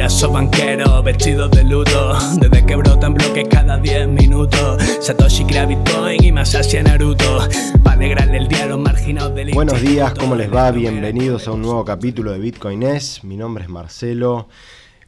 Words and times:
Mira, 0.00 0.28
banquero, 0.28 1.02
vestido 1.02 1.46
de 1.50 1.62
luto 1.62 2.14
Desde 2.40 2.64
que 2.64 2.74
brotan 2.74 3.12
bloques 3.12 3.46
cada 3.50 3.76
10 3.76 4.08
minutos 4.08 4.82
Satoshi 4.98 5.44
crea 5.44 5.66
Bitcoin 5.66 6.24
y 6.24 6.32
Masashi 6.32 6.82
Naruto 6.82 7.46
Para 7.84 7.96
alegrarle 7.96 8.38
el 8.38 8.48
día 8.48 8.62
a 8.62 8.66
los 8.68 8.78
marginados 8.78 9.34
del 9.34 9.52
Buenos 9.52 9.78
días, 9.82 10.14
¿cómo 10.14 10.36
les 10.36 10.50
va? 10.50 10.70
Bienvenidos 10.70 11.46
a 11.48 11.52
un 11.52 11.60
nuevo 11.60 11.84
capítulo 11.84 12.32
de 12.32 12.38
Bitcoin 12.38 12.82
es. 12.82 13.22
Mi 13.24 13.36
nombre 13.36 13.64
es 13.64 13.68
Marcelo. 13.68 14.48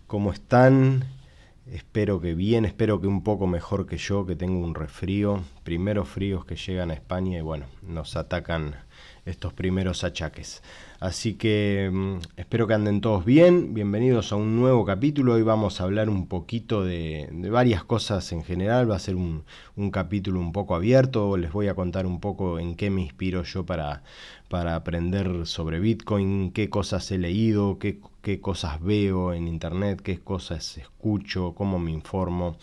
¿Cómo 0.07 0.31
están? 0.31 1.07
Espero 1.72 2.21
que 2.21 2.35
bien, 2.35 2.67
espero 2.67 3.00
que 3.00 3.07
un 3.07 3.25
poco 3.25 3.46
mejor 3.46 3.86
que 3.86 3.96
yo, 3.96 4.27
que 4.27 4.36
tengo 4.36 4.63
un 4.63 4.75
resfrío. 4.75 5.40
Primeros 5.64 6.07
fríos 6.07 6.45
que 6.45 6.57
llegan 6.57 6.90
a 6.90 6.95
España 6.95 7.39
y 7.39 7.40
bueno, 7.40 7.64
nos 7.81 8.14
atacan 8.14 8.77
estos 9.25 9.52
primeros 9.52 10.04
achaques. 10.04 10.62
Así 10.98 11.34
que 11.34 11.90
mm, 11.93 12.17
espero 12.36 12.67
que 12.67 12.75
anden 12.75 13.00
todos 13.00 13.25
bien. 13.25 13.75
Bienvenidos 13.75 14.32
a 14.32 14.36
un 14.36 14.57
nuevo 14.57 14.85
capítulo. 14.85 15.35
Hoy 15.35 15.43
vamos 15.43 15.80
a 15.80 15.85
hablar 15.85 16.08
un 16.08 16.26
poquito 16.26 16.85
de, 16.85 17.29
varias 17.50 17.85
cosas 17.85 18.32
en 18.32 18.44
general. 18.44 18.90
Va 18.90 18.96
a 18.96 19.00
ser 19.00 19.16
un, 19.16 19.44
capítulo 19.90 20.40
un 20.40 20.53
poco 20.53 20.75
abierto. 20.75 21.36
Les 21.36 21.53
voy 21.53 21.68
a 21.68 21.75
contar 21.75 22.07
un 22.07 22.21
poco 22.21 22.58
en 22.58 22.75
qué 22.75 22.90
me 22.90 23.03
inspiro 23.03 23.43
yo 23.44 23.64
para, 23.64 24.03
para 24.49 24.75
aprender 24.75 25.46
sobre 25.46 25.80
Bitcoin, 25.80 26.52
qué 26.52 26.68
cosas 26.68 27.11
he 27.11 27.18
leído, 27.18 27.79
qué, 27.79 28.00
qué 28.22 28.41
cosas 28.41 28.80
veo 28.82 29.32
en 29.32 29.49
internet, 29.49 30.00
qué 30.02 30.18
cosas 30.18 30.79
escucho, 30.79 31.54
cómo 31.57 31.79
me 31.79 31.93
informo. 31.93 32.56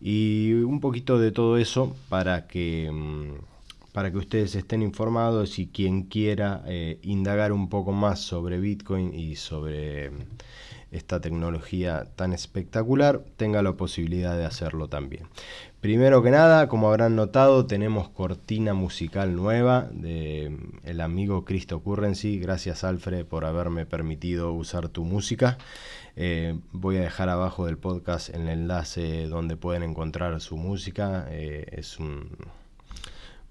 Y 0.00 0.52
un 0.52 0.80
poquito 0.80 1.18
de 1.18 1.32
todo 1.32 1.56
eso 1.56 1.96
para 2.10 2.46
que 2.46 2.90
mm, 2.92 3.55
para 3.96 4.10
que 4.10 4.18
ustedes 4.18 4.54
estén 4.54 4.82
informados 4.82 5.58
y 5.58 5.68
quien 5.68 6.02
quiera 6.02 6.62
eh, 6.66 6.98
indagar 7.00 7.50
un 7.50 7.70
poco 7.70 7.92
más 7.92 8.20
sobre 8.20 8.60
Bitcoin 8.60 9.14
y 9.14 9.36
sobre 9.36 10.10
mm, 10.10 10.14
esta 10.90 11.22
tecnología 11.22 12.04
tan 12.14 12.34
espectacular 12.34 13.24
tenga 13.38 13.62
la 13.62 13.72
posibilidad 13.72 14.36
de 14.36 14.44
hacerlo 14.44 14.88
también. 14.88 15.28
Primero 15.80 16.22
que 16.22 16.30
nada, 16.30 16.68
como 16.68 16.88
habrán 16.88 17.16
notado, 17.16 17.64
tenemos 17.64 18.10
cortina 18.10 18.74
musical 18.74 19.34
nueva 19.34 19.88
de 19.90 20.50
mm, 20.50 20.86
el 20.86 21.00
amigo 21.00 21.46
Cristo 21.46 21.80
Currency. 21.80 22.38
Gracias 22.38 22.84
Alfred 22.84 23.24
por 23.24 23.46
haberme 23.46 23.86
permitido 23.86 24.52
usar 24.52 24.90
tu 24.90 25.04
música. 25.04 25.56
Eh, 26.16 26.58
voy 26.70 26.98
a 26.98 27.00
dejar 27.00 27.30
abajo 27.30 27.64
del 27.64 27.78
podcast 27.78 28.28
el 28.28 28.46
enlace 28.50 29.26
donde 29.26 29.56
pueden 29.56 29.82
encontrar 29.82 30.38
su 30.42 30.58
música. 30.58 31.26
Eh, 31.30 31.64
es 31.72 31.98
un 31.98 32.28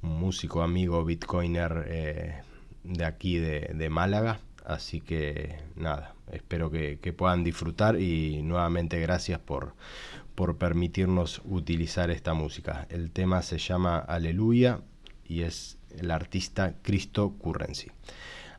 músico 0.05 0.61
amigo 0.61 1.03
bitcoiner 1.03 1.85
eh, 1.87 2.41
de 2.83 3.05
aquí 3.05 3.37
de, 3.37 3.89
Málaga. 3.89 4.39
Así 4.65 5.01
que 5.01 5.57
nada, 5.75 6.15
espero 6.31 6.71
que, 6.71 6.97
puedan 7.15 7.43
disfrutar 7.43 7.99
y 7.99 8.41
nuevamente 8.41 8.99
gracias 8.99 9.39
por, 9.39 9.73
por 10.33 10.57
permitirnos 10.57 11.41
utilizar 11.45 12.09
esta 12.09 12.33
música. 12.33 12.87
El 12.89 13.11
tema 13.11 13.41
se 13.41 13.57
llama 13.57 13.99
Aleluya 13.99 14.81
y 15.27 15.41
es 15.41 15.77
el 15.97 16.11
artista 16.11 16.75
Cristo 16.81 17.35
Currency. 17.41 17.91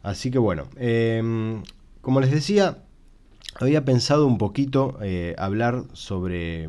Así 0.02 0.30
que 0.30 0.39
bueno, 0.39 0.69
em, 0.77 1.62
como 2.00 2.20
les 2.20 2.30
decía, 2.30 2.78
había 3.61 3.84
pensado 3.84 4.27
un 4.27 4.39
poquito 4.39 4.98
eh, 5.02 5.34
hablar 5.39 5.84
sobre 5.92 6.69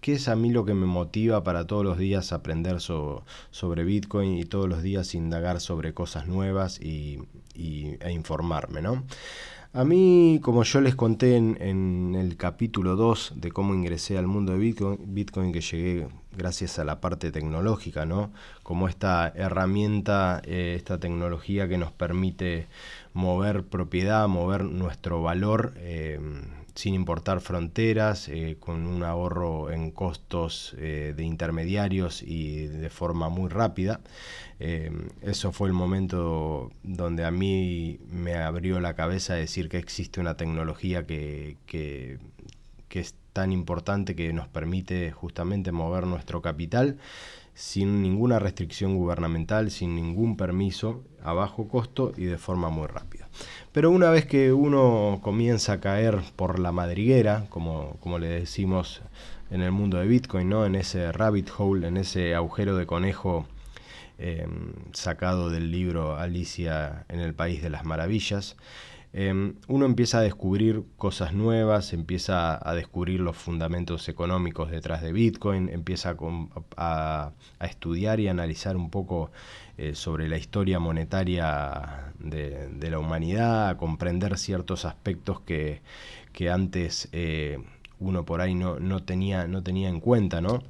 ¿Qué 0.00 0.14
es 0.14 0.28
a 0.28 0.36
mí 0.36 0.50
lo 0.50 0.64
que 0.64 0.72
me 0.72 0.86
motiva 0.86 1.44
para 1.44 1.66
todos 1.66 1.84
los 1.84 1.98
días 1.98 2.32
aprender 2.32 2.80
sobre 2.80 3.84
Bitcoin 3.84 4.38
y 4.38 4.44
todos 4.44 4.68
los 4.68 4.82
días 4.82 5.14
indagar 5.14 5.60
sobre 5.60 5.92
cosas 5.92 6.26
nuevas 6.26 6.80
y, 6.80 7.18
e 7.54 8.12
informarme, 8.12 8.80
¿no? 8.80 9.04
A 9.72 9.84
mí, 9.84 10.40
como 10.42 10.64
yo 10.64 10.80
les 10.80 10.96
conté 10.96 11.36
en, 11.36 12.16
el 12.16 12.36
capítulo 12.36 12.96
2 12.96 13.34
de 13.36 13.52
cómo 13.52 13.74
ingresé 13.74 14.18
al 14.18 14.26
mundo 14.26 14.52
de 14.52 14.58
Bitcoin, 14.58 14.98
Bitcoin, 15.14 15.52
que 15.52 15.60
llegué 15.60 16.08
gracias 16.36 16.78
a 16.78 16.84
la 16.84 17.00
parte 17.00 17.30
tecnológica, 17.30 18.04
¿no? 18.04 18.32
Como 18.62 18.88
esta 18.88 19.28
herramienta, 19.28 20.40
eh, 20.44 20.74
esta 20.76 20.98
tecnología 20.98 21.68
que 21.68 21.78
nos 21.78 21.92
permite 21.92 22.66
mover 23.12 23.64
propiedad, 23.64 24.26
mover 24.26 24.64
nuestro 24.64 25.22
valor. 25.22 25.74
Eh, 25.76 26.18
sin 26.80 26.94
importar 26.94 27.42
fronteras, 27.42 28.28
eh, 28.28 28.56
con 28.58 28.86
un 28.86 29.02
ahorro 29.02 29.70
en 29.70 29.90
costos 29.90 30.74
eh, 30.78 31.12
de 31.14 31.24
intermediarios 31.24 32.22
y 32.22 32.68
de 32.68 32.88
forma 32.88 33.28
muy 33.28 33.50
rápida. 33.50 34.00
Eh, 34.60 34.90
eso 35.20 35.52
fue 35.52 35.68
el 35.68 35.74
momento 35.74 36.72
donde 36.82 37.26
a 37.26 37.30
mí 37.30 38.00
me 38.10 38.34
abrió 38.36 38.80
la 38.80 38.94
cabeza 38.94 39.34
decir 39.34 39.68
que 39.68 39.76
existe 39.76 40.20
una 40.20 40.38
tecnología 40.38 41.04
que, 41.06 41.58
que, 41.66 42.18
que 42.88 43.00
es 43.00 43.14
tan 43.34 43.52
importante 43.52 44.16
que 44.16 44.32
nos 44.32 44.48
permite 44.48 45.12
justamente 45.12 45.72
mover 45.72 46.06
nuestro 46.06 46.40
capital 46.40 46.96
sin 47.60 48.00
ninguna 48.00 48.38
restricción 48.38 48.96
gubernamental, 48.96 49.70
sin 49.70 49.94
ningún 49.94 50.38
permiso, 50.38 51.04
a 51.22 51.34
bajo 51.34 51.68
costo 51.68 52.14
y 52.16 52.24
de 52.24 52.38
forma 52.38 52.70
muy 52.70 52.86
rápida. 52.86 53.28
Pero 53.70 53.90
una 53.90 54.08
vez 54.08 54.24
que 54.24 54.54
uno 54.54 55.20
comienza 55.22 55.74
a 55.74 55.80
caer 55.80 56.22
por 56.36 56.58
la 56.58 56.72
madriguera, 56.72 57.44
como, 57.50 57.98
como 58.00 58.18
le 58.18 58.28
decimos 58.28 59.02
en 59.50 59.60
el 59.60 59.72
mundo 59.72 59.98
de 59.98 60.06
Bitcoin, 60.06 60.48
¿no? 60.48 60.64
en 60.64 60.74
ese 60.74 61.12
rabbit 61.12 61.50
hole, 61.58 61.86
en 61.86 61.98
ese 61.98 62.34
agujero 62.34 62.76
de 62.78 62.86
conejo 62.86 63.46
em, 64.18 64.72
sacado 64.94 65.50
del 65.50 65.70
libro 65.70 66.16
Alicia 66.16 67.04
en 67.10 67.20
el 67.20 67.34
País 67.34 67.62
de 67.62 67.68
las 67.68 67.84
Maravillas, 67.84 68.56
Em, 69.12 69.56
uno 69.66 69.86
empieza 69.86 70.18
a 70.18 70.22
descubrir 70.22 70.84
cosas 70.96 71.32
nuevas, 71.34 71.92
empieza 71.92 72.58
a 72.68 72.74
descubrir 72.76 73.18
los 73.20 73.36
fundamentos 73.36 74.08
económicos 74.08 74.70
detrás 74.70 75.02
de 75.02 75.12
Bitcoin, 75.12 75.68
empieza 75.68 76.16
a, 76.76 77.32
estudiar 77.60 78.20
y 78.20 78.28
analizar 78.28 78.76
un 78.76 78.88
poco 78.88 79.32
eh, 79.78 79.94
sobre 79.96 80.28
la 80.28 80.36
historia 80.36 80.78
monetaria 80.78 82.12
de, 82.20 82.90
la 82.90 82.98
humanidad, 83.00 83.70
a 83.70 83.76
comprender 83.76 84.38
ciertos 84.38 84.84
aspectos 84.84 85.40
que, 85.40 85.80
antes 86.50 87.08
eh, 87.12 87.58
uno 87.98 88.24
por 88.24 88.40
ahí 88.40 88.54
no, 88.54 88.78
no, 88.78 89.02
tenía, 89.02 89.46
no 89.48 89.62
tenía 89.62 89.88
en 89.88 90.00
cuenta, 90.00 90.40
¿no? 90.40 90.62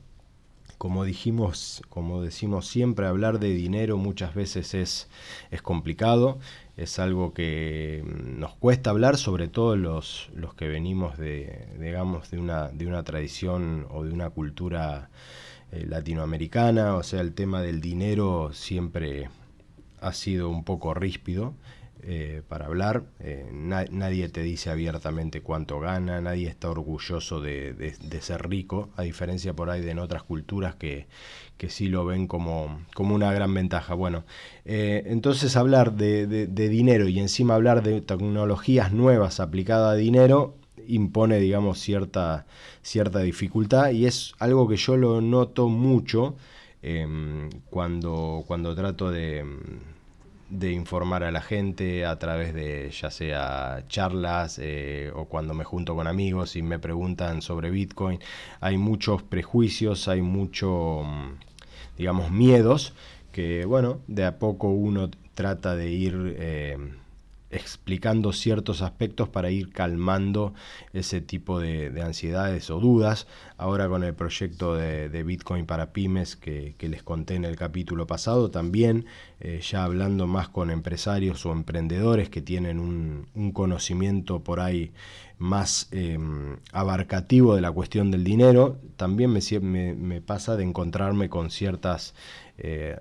Como 0.80 1.04
dijimos, 1.04 1.82
como 1.90 2.22
decimos 2.22 2.66
siempre, 2.66 3.06
hablar 3.06 3.38
de 3.38 3.50
dinero 3.50 3.98
muchas 3.98 4.34
veces 4.34 4.72
es, 4.72 5.10
es 5.50 5.60
complicado, 5.60 6.38
es 6.78 6.98
algo 6.98 7.34
que 7.34 8.02
nos 8.06 8.54
cuesta 8.54 8.88
hablar, 8.88 9.18
sobre 9.18 9.46
todo 9.46 9.76
los, 9.76 10.30
los 10.34 10.54
que 10.54 10.68
venimos 10.68 11.18
de, 11.18 11.68
digamos, 11.78 12.30
de 12.30 12.38
una, 12.38 12.68
de 12.68 12.86
una 12.86 13.02
tradición 13.04 13.86
o 13.90 14.04
de 14.04 14.12
una 14.14 14.30
cultura 14.30 15.10
eh, 15.70 15.84
latinoamericana, 15.86 16.96
o 16.96 17.02
sea, 17.02 17.20
el 17.20 17.34
tema 17.34 17.60
del 17.60 17.82
dinero 17.82 18.54
siempre 18.54 19.28
ha 20.00 20.14
sido 20.14 20.48
un 20.48 20.64
poco 20.64 20.94
ríspido. 20.94 21.52
Eh, 22.02 22.40
para 22.48 22.66
hablar. 22.66 23.02
Eh, 23.20 23.46
nadie 23.52 24.28
te 24.30 24.42
dice 24.42 24.70
abiertamente 24.70 25.42
cuánto 25.42 25.80
gana, 25.80 26.20
nadie 26.20 26.48
está 26.48 26.70
orgulloso 26.70 27.42
de, 27.42 27.94
ser 28.20 28.48
rico, 28.48 28.88
a 28.96 29.02
diferencia 29.02 29.52
por 29.52 29.68
ahí 29.68 29.82
de 29.82 29.90
en 29.90 29.98
otras 29.98 30.22
culturas 30.22 30.74
que, 30.76 31.06
que 31.58 31.68
sí 31.68 31.88
lo 31.88 32.06
ven 32.06 32.26
como, 32.26 32.80
como 32.94 33.14
una 33.14 33.32
gran 33.34 33.52
ventaja. 33.52 33.92
Bueno, 33.94 34.24
eh, 34.64 35.02
entonces 35.06 35.56
hablar 35.56 35.92
de, 35.92 36.46
dinero 36.46 37.06
y 37.06 37.18
encima 37.18 37.54
hablar 37.54 37.82
de 37.82 38.00
tecnologías 38.00 38.92
nuevas 38.92 39.38
aplicadas 39.38 39.92
a 39.92 39.96
dinero 39.96 40.54
impone, 40.86 41.38
digamos, 41.38 41.80
cierta, 41.80 42.46
cierta 42.82 43.18
dificultad 43.18 43.90
y 43.90 44.06
es 44.06 44.32
algo 44.38 44.68
que 44.68 44.76
yo 44.76 44.96
lo 44.96 45.20
noto 45.20 45.68
mucho 45.68 46.36
em, 46.82 47.50
cuando, 47.68 48.42
cuando 48.46 48.74
trato 48.74 49.10
de 49.10 49.44
de 50.50 50.72
informar 50.72 51.24
a 51.24 51.30
la 51.30 51.40
gente 51.40 52.04
a 52.04 52.18
través 52.18 52.52
de 52.52 52.90
ya 52.90 53.10
sea 53.10 53.84
charlas 53.88 54.58
eh, 54.60 55.10
o 55.14 55.26
cuando 55.26 55.54
me 55.54 55.64
junto 55.64 55.94
con 55.94 56.06
amigos 56.06 56.56
y 56.56 56.62
me 56.62 56.78
preguntan 56.78 57.40
sobre 57.40 57.70
Bitcoin. 57.70 58.20
Hay 58.60 58.76
muchos 58.76 59.22
prejuicios, 59.22 60.08
hay 60.08 60.22
mucho, 60.22 61.02
mm, 61.04 61.38
digamos, 61.96 62.30
miedos 62.30 62.94
que, 63.32 63.64
bueno, 63.64 64.00
de 64.08 64.24
a 64.24 64.38
poco 64.38 64.68
uno 64.68 65.10
trata 65.34 65.76
de 65.76 65.90
ir... 65.90 66.36
Eh, 66.38 66.78
explicando 67.50 68.32
ciertos 68.32 68.80
aspectos 68.80 69.28
para 69.28 69.50
ir 69.50 69.72
calmando 69.72 70.54
ese 70.92 71.20
tipo 71.20 71.58
de, 71.58 71.92
ansiedades 72.02 72.70
o 72.70 72.80
dudas. 72.80 73.26
Ahora 73.56 73.88
con 73.88 74.04
el 74.04 74.14
proyecto 74.14 74.74
de, 74.76 75.22
Bitcoin 75.24 75.66
para 75.66 75.92
pymes 75.92 76.36
que, 76.36 76.74
les 76.80 77.02
conté 77.02 77.34
en 77.34 77.44
el 77.44 77.56
capítulo 77.56 78.06
pasado, 78.06 78.50
también 78.50 79.06
eh, 79.40 79.60
ya 79.62 79.84
hablando 79.84 80.26
más 80.26 80.48
con 80.48 80.70
empresarios 80.70 81.44
o 81.46 81.52
emprendedores 81.52 82.30
que 82.30 82.42
tienen 82.42 82.78
un, 82.78 83.52
conocimiento 83.52 84.40
por 84.44 84.60
ahí 84.60 84.92
más 85.38 85.88
em, 85.90 86.58
abarcativo 86.72 87.54
de 87.54 87.62
la 87.62 87.72
cuestión 87.72 88.10
del 88.10 88.22
dinero, 88.22 88.78
también 88.96 89.32
me, 89.32 90.20
pasa 90.20 90.56
de 90.56 90.64
encontrarme 90.64 91.28
con 91.28 91.50
ciertas 91.50 92.14
eh, 92.60 92.96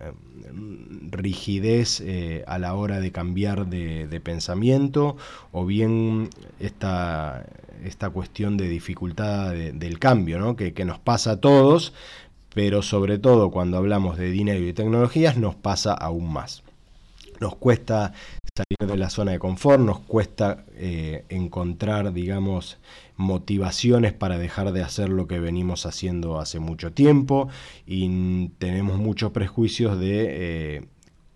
rigidez 1.11 2.01
eh, 2.01 2.43
a 2.47 2.59
la 2.59 2.73
hora 2.73 2.99
de 2.99 3.11
cambiar 3.11 3.67
de, 3.67 4.21
pensamiento 4.23 5.17
o 5.51 5.65
bien 5.65 6.29
esta, 6.59 7.45
esta 7.83 8.09
cuestión 8.09 8.57
de 8.57 8.67
dificultad 8.67 9.53
del 9.53 9.99
cambio, 9.99 10.39
¿no? 10.39 10.55
que, 10.55 10.73
que 10.73 10.85
nos 10.85 10.99
pasa 10.99 11.31
a 11.31 11.37
todos, 11.37 11.93
pero 12.53 12.81
sobre 12.81 13.17
todo 13.17 13.51
cuando 13.51 13.77
hablamos 13.77 14.17
de 14.17 14.31
dinero 14.31 14.65
y 14.65 14.73
tecnologías 14.73 15.37
nos 15.37 15.55
pasa 15.55 15.93
aún 15.93 16.31
más. 16.31 16.63
Nos 17.39 17.55
cuesta 17.55 18.13
salir 18.59 18.91
de 18.91 18.97
la 18.97 19.09
zona 19.09 19.31
de 19.31 19.39
confort, 19.39 19.81
nos 19.81 19.99
cuesta 19.99 20.65
eh, 20.73 21.23
encontrar, 21.29 22.11
digamos, 22.11 22.77
motivaciones 23.15 24.13
para 24.13 24.37
dejar 24.37 24.71
de 24.73 24.83
hacer 24.83 25.09
lo 25.09 25.27
que 25.27 25.39
venimos 25.39 25.85
haciendo 25.85 26.39
hace 26.39 26.59
mucho 26.59 26.91
tiempo 26.91 27.47
y 27.85 28.49
tenemos 28.57 28.97
muchos 28.97 29.31
prejuicios 29.31 29.99
de 29.99 30.25
eh, 30.77 30.85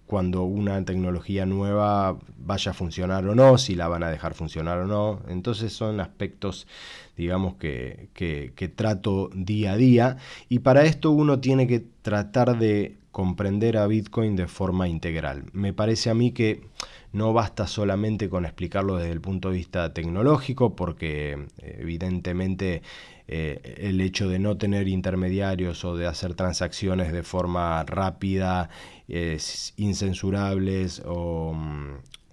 cuando 0.05 0.43
una 0.43 0.83
tecnología 0.83 1.45
nueva 1.45 2.17
vaya 2.37 2.71
a 2.71 2.73
funcionar 2.73 3.25
o 3.27 3.35
no, 3.35 3.57
si 3.57 3.75
la 3.75 3.87
van 3.87 4.03
a 4.03 4.09
dejar 4.09 4.33
funcionar 4.33 4.79
o 4.79 4.85
no. 4.85 5.21
Entonces 5.29 5.71
son 5.71 6.01
aspectos, 6.01 6.67
digamos, 7.15 7.55
que, 7.55 8.09
que 8.13 8.67
trato 8.67 9.29
día 9.33 9.73
a 9.73 9.77
día 9.77 10.17
y 10.49 10.59
para 10.59 10.83
esto 10.83 11.11
uno 11.11 11.39
tiene 11.39 11.67
que 11.67 11.85
tratar 12.01 12.59
de 12.59 12.97
comprender 13.11 13.77
a 13.77 13.87
Bitcoin 13.87 14.35
de 14.35 14.47
forma 14.47 14.87
integral. 14.89 15.45
Me 15.53 15.71
parece 15.71 16.09
a 16.09 16.15
mí 16.15 16.31
que 16.31 16.61
no 17.13 17.31
basta 17.31 17.67
solamente 17.67 18.29
con 18.29 18.45
explicarlo 18.45 18.97
desde 18.97 19.11
el 19.11 19.21
punto 19.21 19.49
de 19.49 19.57
vista 19.57 19.93
tecnológico, 19.93 20.75
porque 20.75 21.47
evidentemente 21.59 22.81
eh, 23.27 23.77
el 23.77 24.01
hecho 24.01 24.27
de 24.27 24.39
no 24.39 24.57
tener 24.57 24.87
intermediarios 24.87 25.85
o 25.85 25.95
de 25.95 26.07
hacer 26.07 26.33
transacciones 26.33 27.13
de 27.13 27.23
forma 27.23 27.83
rápida, 27.83 28.69
incensurables 29.77 31.03
o, 31.05 31.55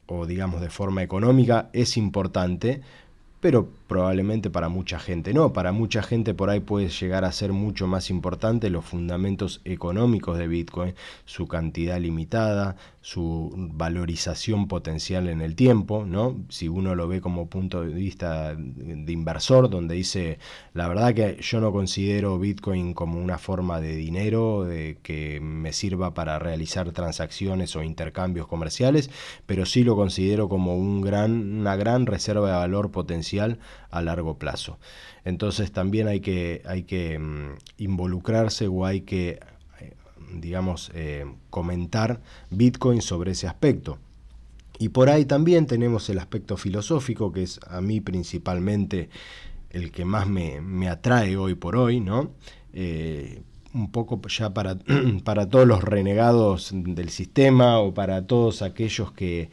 o 0.07 0.27
digamos 0.27 0.61
de 0.61 0.71
forma 0.71 1.03
económica 1.03 1.69
es 1.73 1.97
importante, 1.97 2.81
pero 3.41 3.69
probablemente 3.89 4.51
para 4.51 4.69
mucha 4.69 4.99
gente 4.99 5.33
no. 5.33 5.53
Para 5.53 5.73
mucha 5.73 6.03
gente 6.03 6.35
por 6.35 6.51
ahí 6.51 6.61
puede 6.61 6.89
llegar 6.89 7.25
a 7.25 7.33
ser 7.33 7.53
mucho 7.53 7.87
más 7.87 8.11
importante 8.11 8.71
los 8.71 8.85
fundamentos 8.85 9.63
económicos 9.65 10.39
de 10.39 10.47
Bitcoin, 10.47 10.95
su 11.25 11.49
cantidad 11.49 11.99
limitada, 11.99 12.77
su 13.01 13.53
valorización 13.57 14.69
potencial 14.69 15.29
en 15.29 15.41
el 15.41 15.57
tiempo, 15.57 16.05
¿no? 16.07 16.37
Si 16.51 16.69
uno 16.69 16.95
lo 16.95 17.09
ve 17.09 17.23
como 17.23 17.49
punto 17.49 17.83
de 17.83 17.95
vista 17.95 18.55
de 18.55 19.13
inversor, 19.13 19.71
donde 19.71 19.95
dice, 19.95 20.39
la 20.75 20.87
verdad 20.87 21.15
que 21.15 21.39
yo 21.41 21.61
no 21.61 21.73
considero 21.73 22.39
Bitcoin 22.39 22.93
como 22.93 23.19
una 23.19 23.39
forma 23.39 23.81
de 23.81 23.97
dinero 23.97 24.65
de 24.65 24.99
que 25.03 25.41
me 25.41 25.73
sirva 25.73 26.13
para 26.13 26.39
realizar 26.39 26.93
transacciones 26.93 27.75
o 27.75 27.83
intercambios 27.83 28.47
comerciales, 28.47 29.11
pero 29.47 29.65
sí 29.65 29.83
lo 29.83 29.97
considero 29.97 30.49
como 30.51 30.77
un 30.77 31.01
gran, 31.01 31.61
una 31.61 31.75
gran 31.77 32.05
reserva 32.05 32.49
de 32.49 32.55
valor 32.55 32.91
potencial 32.91 33.30
a 33.39 34.03
largo 34.03 34.39
plazo. 34.39 34.79
Entonces 35.25 35.71
también 35.71 36.09
hay 36.09 36.21
que, 36.21 36.63
hay 36.67 36.83
que 36.83 37.19
mm, 37.19 37.55
involucrarse 37.79 38.67
o 38.67 38.85
hay 38.85 39.03
que 39.03 39.39
digamos, 40.33 40.91
eh, 40.95 41.27
comentar 41.51 42.21
Bitcoin 42.51 43.03
sobre 43.03 43.33
ese 43.33 43.47
aspecto. 43.47 43.99
Y 44.79 44.91
por 44.91 45.11
ahí 45.11 45.25
también 45.25 45.67
tenemos 45.67 46.09
el 46.09 46.19
aspecto 46.19 46.57
filosófico, 46.57 47.33
que 47.33 47.43
es 47.43 47.61
a 47.69 47.81
mí 47.81 48.01
principalmente 48.01 49.11
el 49.71 49.93
que 49.93 50.05
más 50.05 50.27
me, 50.27 50.89
atrae 50.89 51.37
hoy 51.37 51.55
por 51.55 51.77
hoy, 51.77 52.01
¿no? 52.01 52.31
Eh, 52.73 53.43
un 53.75 53.93
poco 53.93 54.21
ya 54.29 54.55
para, 54.55 54.79
para, 55.25 55.49
todos 55.49 55.67
los 55.67 55.85
renegados 55.85 56.71
del 56.73 57.11
sistema 57.11 57.79
o 57.79 57.93
para 57.95 58.27
todos 58.27 58.63
aquellos 58.63 59.13
que, 59.13 59.51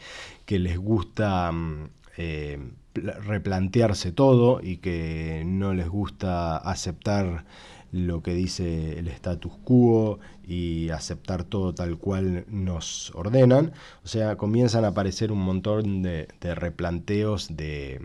les 0.47 0.77
gusta 0.77 1.51
mm, 1.51 1.89
eh, 2.17 2.59
replantearse 3.03 4.11
todo 4.11 4.59
y 4.61 4.77
que 4.77 5.43
no 5.45 5.73
les 5.73 5.89
gusta 5.89 6.57
aceptar 6.57 7.45
lo 7.91 8.21
que 8.21 8.33
dice 8.33 8.99
el 8.99 9.07
status 9.07 9.53
quo 9.63 10.19
y 10.45 10.89
aceptar 10.89 11.43
todo 11.43 11.73
tal 11.73 11.97
cual 11.97 12.45
nos 12.47 13.11
ordenan. 13.15 13.73
O 14.03 14.07
sea, 14.07 14.35
comienzan 14.35 14.85
a 14.85 14.89
aparecer 14.89 15.31
un 15.31 15.39
montón 15.39 16.01
de, 16.01 16.27
replanteos 16.41 17.55
de 17.55 18.01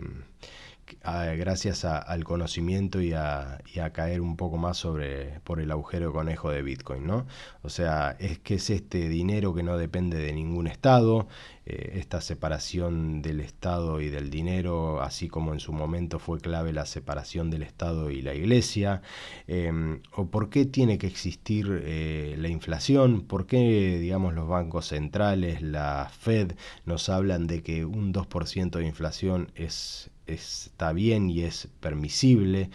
gracias 1.01 1.85
al 1.85 2.23
conocimiento 2.23 3.01
y 3.01 3.13
a, 3.13 3.59
caer 3.93 4.21
un 4.21 4.37
poco 4.37 4.57
más 4.57 4.77
sobre 4.77 5.39
por 5.41 5.59
el 5.59 5.71
agujero 5.71 6.07
de 6.07 6.13
conejo 6.13 6.49
de 6.49 6.61
Bitcoin, 6.61 7.05
¿no? 7.05 7.25
O 7.61 7.69
sea, 7.69 8.15
es 8.19 8.39
que 8.39 8.55
es 8.55 8.69
este 8.69 9.09
dinero 9.09 9.53
que 9.53 9.63
no 9.63 9.77
depende 9.77 10.17
de 10.17 10.33
ningún 10.33 10.67
estado, 10.67 11.27
eh, 11.65 11.93
esta 11.95 12.19
separación 12.19 13.21
del 13.21 13.39
Estado 13.39 14.01
y 14.01 14.09
del 14.09 14.29
dinero, 14.29 15.01
así 15.01 15.29
como 15.29 15.53
en 15.53 15.61
su 15.61 15.71
momento 15.71 16.19
fue 16.19 16.41
clave 16.41 16.73
la 16.73 16.85
separación 16.85 17.49
del 17.49 17.63
Estado 17.63 18.09
y 18.09 18.21
la 18.21 18.33
Iglesia, 18.33 19.01
em, 19.47 20.01
o 20.13 20.27
por 20.27 20.49
qué 20.49 20.65
tiene 20.65 20.97
que 20.97 21.07
existir 21.07 21.81
eh, 21.83 22.35
la 22.37 22.49
inflación, 22.49 23.21
por 23.21 23.45
qué, 23.45 23.97
digamos, 23.99 24.33
los 24.33 24.47
bancos 24.47 24.87
centrales, 24.87 25.61
la 25.61 26.09
Fed, 26.11 26.53
nos 26.85 27.07
hablan 27.07 27.47
de 27.47 27.63
que 27.63 27.85
un 27.85 28.11
2% 28.11 28.79
de 28.79 28.85
inflación 28.85 29.51
es 29.55 30.09
está 30.27 30.93
bien 30.93 31.29
y 31.29 31.41
es 31.41 31.69
permisible, 31.79 32.69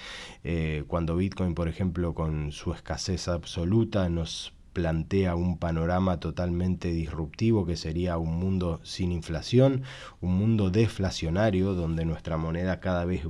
eh, 0.44 0.84
cuando 0.86 1.16
Bitcoin, 1.16 1.54
por 1.54 1.68
ejemplo, 1.68 2.14
con 2.14 2.52
su 2.52 2.72
escasez 2.72 3.28
absoluta 3.28 4.08
nos 4.08 4.52
plantea 4.72 5.34
un 5.34 5.58
panorama 5.58 6.20
totalmente 6.20 6.92
disruptivo 6.92 7.66
que 7.66 7.76
sería 7.76 8.16
un 8.16 8.36
mundo 8.36 8.80
sin 8.84 9.10
inflación, 9.10 9.82
un 10.20 10.36
mundo 10.36 10.70
deflacionario 10.70 11.74
donde 11.74 12.04
nuestra 12.04 12.36
moneda 12.36 12.78
cada 12.78 13.04
vez 13.04 13.22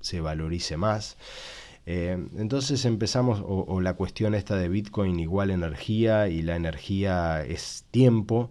se 0.00 0.20
valorice 0.20 0.76
más. 0.76 1.16
Eh, 1.86 2.16
entonces 2.38 2.84
empezamos, 2.86 3.42
o, 3.44 3.80
la 3.80 3.94
cuestión 3.94 4.34
esta 4.34 4.56
de 4.56 4.68
Bitcoin 4.68 5.20
igual 5.20 5.50
energía 5.50 6.28
y 6.28 6.42
la 6.42 6.56
energía 6.56 7.44
es 7.44 7.86
tiempo, 7.90 8.50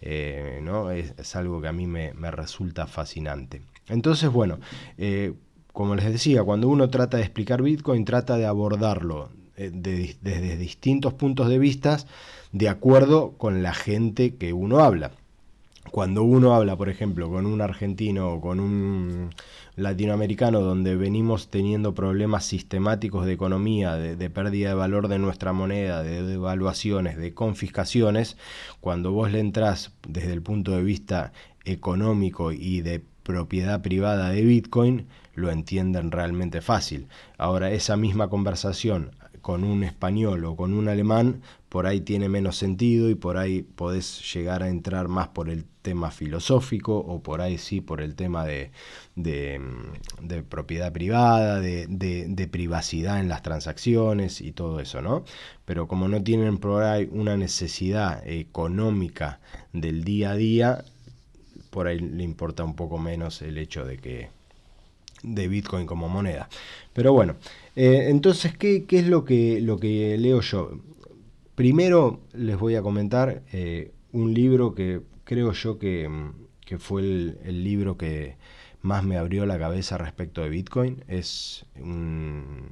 eh, 0.00 0.60
¿no? 0.62 0.90
Es, 0.90 1.34
algo 1.34 1.62
que 1.62 1.68
a 1.68 1.72
mí 1.72 1.86
me, 1.86 2.12
resulta 2.30 2.86
fascinante. 2.86 3.62
Entonces, 3.88 4.30
bueno, 4.30 4.58
eh, 4.98 5.34
como 5.72 5.94
les 5.94 6.04
decía, 6.06 6.42
cuando 6.44 6.68
uno 6.68 6.88
trata 6.88 7.16
de 7.16 7.24
explicar 7.24 7.62
Bitcoin, 7.62 8.04
trata 8.04 8.36
de 8.36 8.46
abordarlo 8.46 9.30
eh, 9.56 9.70
desde 9.72 10.56
distintos 10.56 11.14
puntos 11.14 11.48
de 11.48 11.58
vista 11.58 11.98
de 12.52 12.68
acuerdo 12.68 13.32
con 13.32 13.62
la 13.62 13.74
gente 13.74 14.36
que 14.36 14.52
uno 14.52 14.78
habla. 14.78 15.10
Cuando 15.90 16.22
uno 16.22 16.54
habla, 16.54 16.76
por 16.76 16.88
ejemplo, 16.88 17.28
con 17.30 17.46
un 17.46 17.60
argentino 17.60 18.32
o 18.32 18.40
con 18.40 18.58
un 18.58 19.30
latinoamericano 19.76 20.60
donde 20.60 20.96
venimos 20.96 21.48
teniendo 21.50 21.94
problemas 21.94 22.44
sistemáticos 22.44 23.26
de 23.26 23.32
economía, 23.32 23.94
de, 23.96 24.30
pérdida 24.30 24.70
de 24.70 24.74
valor 24.74 25.08
de 25.08 25.18
nuestra 25.18 25.52
moneda, 25.52 26.02
de 26.02 26.22
devaluaciones, 26.22 27.16
de 27.16 27.34
confiscaciones, 27.34 28.36
cuando 28.80 29.12
vos 29.12 29.30
le 29.30 29.40
entrás 29.40 29.92
desde 30.08 30.32
el 30.32 30.42
punto 30.42 30.72
de 30.72 30.82
vista 30.82 31.32
económico 31.64 32.52
y 32.52 32.80
de 32.80 33.02
propiedad 33.24 33.82
privada 33.82 34.30
de 34.30 34.42
Bitcoin, 34.42 35.08
lo 35.34 35.50
entienden 35.50 36.12
realmente 36.12 36.60
fácil. 36.60 37.08
Ahora, 37.38 37.72
esa 37.72 37.96
misma 37.96 38.28
conversación 38.28 39.10
con 39.44 39.62
un 39.62 39.84
español 39.84 40.46
o 40.46 40.56
con 40.56 40.72
un 40.72 40.88
alemán, 40.88 41.42
por 41.68 41.86
ahí 41.86 42.00
tiene 42.00 42.30
menos 42.30 42.56
sentido 42.56 43.10
y 43.10 43.14
por 43.14 43.36
ahí 43.36 43.62
podés 43.62 44.32
llegar 44.32 44.62
a 44.62 44.70
entrar 44.70 45.08
más 45.08 45.28
por 45.28 45.50
el 45.50 45.66
tema 45.82 46.10
filosófico 46.10 46.96
o 46.96 47.22
por 47.22 47.42
ahí 47.42 47.58
sí 47.58 47.82
por 47.82 48.00
el 48.00 48.14
tema 48.14 48.46
de, 48.46 48.70
de, 49.16 49.60
propiedad 50.48 50.92
privada, 50.92 51.60
de, 51.60 51.86
de, 51.86 52.48
privacidad 52.48 53.20
en 53.20 53.28
las 53.28 53.42
transacciones 53.42 54.40
y 54.40 54.52
todo 54.52 54.80
eso, 54.80 55.02
¿no? 55.02 55.24
Pero 55.66 55.88
como 55.88 56.08
no 56.08 56.22
tienen 56.22 56.56
por 56.56 56.82
ahí 56.82 57.06
una 57.12 57.36
necesidad 57.36 58.26
económica 58.26 59.40
del 59.74 60.04
día 60.04 60.30
a 60.30 60.36
día, 60.36 60.84
por 61.74 61.88
ahí 61.88 61.98
le 61.98 62.22
importa 62.22 62.62
un 62.62 62.76
poco 62.76 62.98
menos 62.98 63.42
el 63.42 63.58
hecho 63.58 63.84
de 63.84 63.98
que 63.98 64.28
de 65.24 65.48
Bitcoin 65.48 65.86
como 65.86 66.08
moneda. 66.08 66.48
Pero 66.92 67.12
bueno, 67.12 67.34
eh, 67.74 68.06
entonces, 68.10 68.56
¿qué, 68.56 68.86
es 68.88 69.08
lo 69.08 69.24
que, 69.24 69.60
lo 69.60 69.80
que 69.80 70.16
leo 70.16 70.40
yo? 70.40 70.78
Primero 71.56 72.20
les 72.32 72.56
voy 72.56 72.76
a 72.76 72.82
comentar 72.82 73.42
eh, 73.52 73.90
un 74.12 74.34
libro 74.34 74.76
que 74.76 75.00
creo 75.24 75.50
yo 75.50 75.80
que, 75.80 76.08
fue 76.78 77.00
el, 77.02 77.64
libro 77.64 77.96
que 77.96 78.36
más 78.80 79.02
me 79.02 79.16
abrió 79.18 79.44
la 79.44 79.58
cabeza 79.58 79.98
respecto 79.98 80.42
de 80.42 80.50
Bitcoin. 80.50 81.02
Es 81.08 81.66
un, 81.74 82.70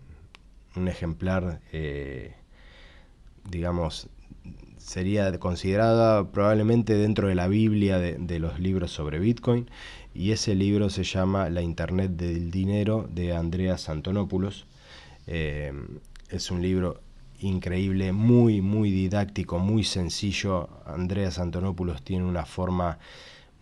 ejemplar, 0.87 1.61
eh, 1.73 2.35
digamos, 3.51 4.09
sería 4.85 5.39
considerada 5.39 6.31
probablemente 6.31 6.95
dentro 6.95 7.29
de 7.29 7.35
la 7.35 7.49
Biblia 7.49 7.99
de, 7.99 8.17
de 8.19 8.39
los 8.39 8.59
libros 8.59 8.91
sobre 8.91 9.19
Bitcoin 9.19 9.69
y 10.15 10.33
ese 10.33 10.55
libro 10.55 10.91
se 10.91 11.05
llama 11.05 11.49
La 11.49 11.63
Internet 11.63 12.13
del 12.13 12.51
Dinero 12.51 13.09
de 13.11 13.35
Andreas 13.35 13.89
Antonopoulos. 13.89 14.67
Eh, 15.27 15.73
es 16.29 16.51
un 16.51 16.61
libro 16.61 17.01
increíble, 17.41 18.13
muy, 18.13 18.61
muy 18.61 18.91
didáctico, 18.91 19.59
muy 19.59 19.85
sencillo. 19.85 20.69
Andreas 20.87 21.39
Antonopoulos 21.39 22.03
tiene 22.03 22.25
una 22.25 22.45
forma 22.45 22.99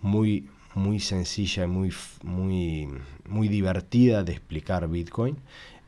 muy, 0.01 0.49
muy 0.75 0.99
sencilla 0.99 1.65
y 1.65 1.69
muy, 1.69 1.93
muy, 2.23 2.89
muy 3.29 3.49
divertida 3.49 4.25
de 4.25 4.33
explicar 4.33 4.89
Bitcoin. 4.89 5.37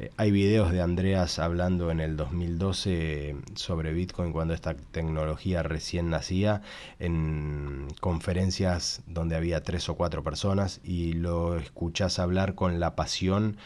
Eh, 0.03 0.11
hay 0.17 0.33
videos 0.33 0.73
de 0.73 0.81
Andreas 0.83 1.39
hablando 1.39 1.93
en 1.93 2.01
el 2.01 2.17
2012 2.17 3.37
sobre 3.55 3.93
Bitcoin 3.93 4.33
cuando 4.33 4.53
esta 4.53 4.75
tecnología 4.75 5.63
recién 5.63 6.11
nacía 6.11 6.63
en 6.99 7.87
conferencias 8.01 9.03
donde 9.07 9.37
había 9.37 9.63
tres 9.63 9.89
o 9.89 9.95
cuatro 9.95 10.25
personas 10.25 10.81
y 10.83 11.13
lo 11.13 11.57
escuchás 11.57 12.19
hablar 12.19 12.57
con 12.57 12.81
la 12.81 12.97
pasión 12.97 13.57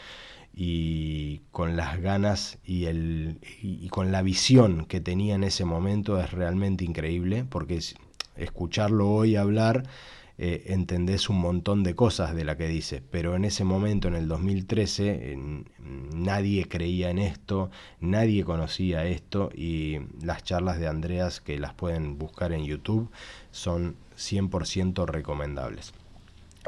y 0.54 1.40
con 1.52 1.74
las 1.76 2.00
ganas 2.00 2.58
y, 2.64 2.84
el, 2.84 3.40
y, 3.62 3.88
con 3.88 4.12
la 4.12 4.20
visión 4.20 4.84
que 4.84 5.00
tenía 5.00 5.36
en 5.36 5.44
ese 5.44 5.64
momento 5.64 6.20
es 6.20 6.32
realmente 6.32 6.84
increíble 6.84 7.46
porque 7.48 7.80
escucharlo 8.36 9.10
hoy 9.10 9.36
hablar 9.36 9.84
eh, 10.38 10.64
entendés 10.66 11.28
un 11.28 11.40
montón 11.40 11.82
de 11.82 11.94
cosas 11.94 12.34
de 12.34 12.44
la 12.44 12.56
que 12.56 12.68
dice, 12.68 13.02
pero 13.10 13.36
en 13.36 13.44
ese 13.44 13.64
momento, 13.64 14.08
en 14.08 14.14
el 14.14 14.28
2013, 14.28 15.38
nadie 16.14 16.66
creía 16.66 17.10
en 17.10 17.18
esto, 17.18 17.70
nadie 18.00 18.44
conocía 18.44 19.04
esto 19.06 19.50
y 19.54 19.98
las 20.22 20.42
charlas 20.42 20.78
de 20.78 20.88
Andreas 20.88 21.40
que 21.40 21.58
las 21.58 21.74
pueden 21.74 22.18
buscar 22.18 22.52
en 22.52 22.64
YouTube 22.64 23.10
son 23.50 23.96
100% 24.16 25.06
recomendables. 25.06 25.92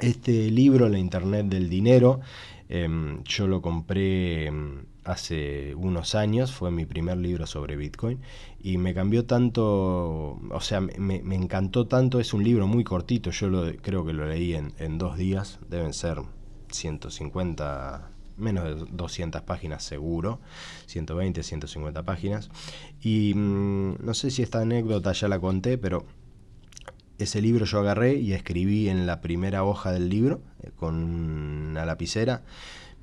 Este 0.00 0.50
libro, 0.50 0.88
La 0.88 0.98
Internet 0.98 1.46
del 1.46 1.68
Dinero, 1.68 2.20
Em, 2.68 3.22
yo 3.24 3.46
lo 3.46 3.62
compré 3.62 4.46
em, 4.46 4.84
hace 5.08 5.74
unos 5.74 6.14
años, 6.14 6.52
fue 6.52 6.70
mi 6.70 6.84
primer 6.84 7.16
libro 7.16 7.46
sobre 7.46 7.76
Bitcoin 7.76 8.20
y 8.60 8.76
me 8.76 8.92
cambió 8.92 9.24
tanto, 9.24 10.38
o 10.50 10.60
sea, 10.60 10.80
me, 10.80 11.16
encantó 11.34 11.86
tanto, 11.86 12.20
es 12.20 12.34
un 12.34 12.44
libro 12.44 12.66
muy 12.66 12.84
cortito, 12.84 13.30
yo 13.30 13.48
lo, 13.48 13.74
creo 13.76 14.04
que 14.04 14.12
lo 14.12 14.26
leí 14.26 14.54
en, 14.54 14.98
dos 14.98 15.16
días, 15.16 15.60
deben 15.70 15.94
ser 15.94 16.18
150 16.70 18.10
menos 18.36 18.64
de 18.64 18.86
200 18.92 19.42
páginas 19.42 19.82
seguro, 19.82 20.40
120, 20.86 21.42
150 21.42 22.02
páginas. 22.04 22.50
Y 23.00 23.32
mm, 23.34 24.04
no 24.04 24.14
sé 24.14 24.30
si 24.30 24.42
esta 24.42 24.60
anécdota 24.60 25.12
ya 25.12 25.26
la 25.26 25.40
conté, 25.40 25.78
pero 25.78 26.04
ese 27.18 27.40
libro 27.40 27.64
yo 27.64 27.80
agarré 27.80 28.14
y 28.14 28.32
escribí 28.32 28.88
en 28.88 29.06
la 29.06 29.20
primera 29.20 29.64
hoja 29.64 29.90
del 29.90 30.08
libro 30.08 30.42
eh, 30.62 30.70
con 30.76 30.94
una 30.94 31.84
lapicera. 31.84 32.42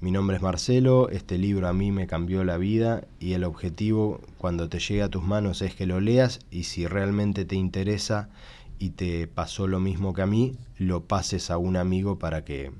Mi 0.01 0.11
nombre 0.11 0.35
es 0.35 0.41
Marcelo, 0.41 1.09
este 1.09 1.37
libro 1.37 1.69
a 1.69 1.73
mí 1.73 1.91
me 1.91 2.05
cambió 2.05 2.43
la 2.43 2.57
vida 2.57 3.05
y 3.17 3.31
el 3.31 3.45
objetivo 3.45 4.19
cuando 4.37 4.67
te 4.67 4.79
llegue 4.79 5.01
a 5.01 5.09
tus 5.09 5.23
manos 5.23 5.61
es 5.61 5.73
que 5.73 5.85
lo 5.85 6.01
leas 6.01 6.41
y 6.51 6.63
si 6.63 6.85
realmente 6.85 7.45
te 7.45 7.55
interesa 7.55 8.29
y 8.77 8.89
te 8.89 9.25
pasó 9.27 9.67
lo 9.67 9.79
mismo 9.79 10.13
que 10.13 10.21
a 10.21 10.25
mí, 10.25 10.57
lo 10.77 11.05
pases 11.05 11.49
a 11.49 11.57
un 11.57 11.77
amigo 11.77 12.19
para 12.19 12.43
que 12.43 12.73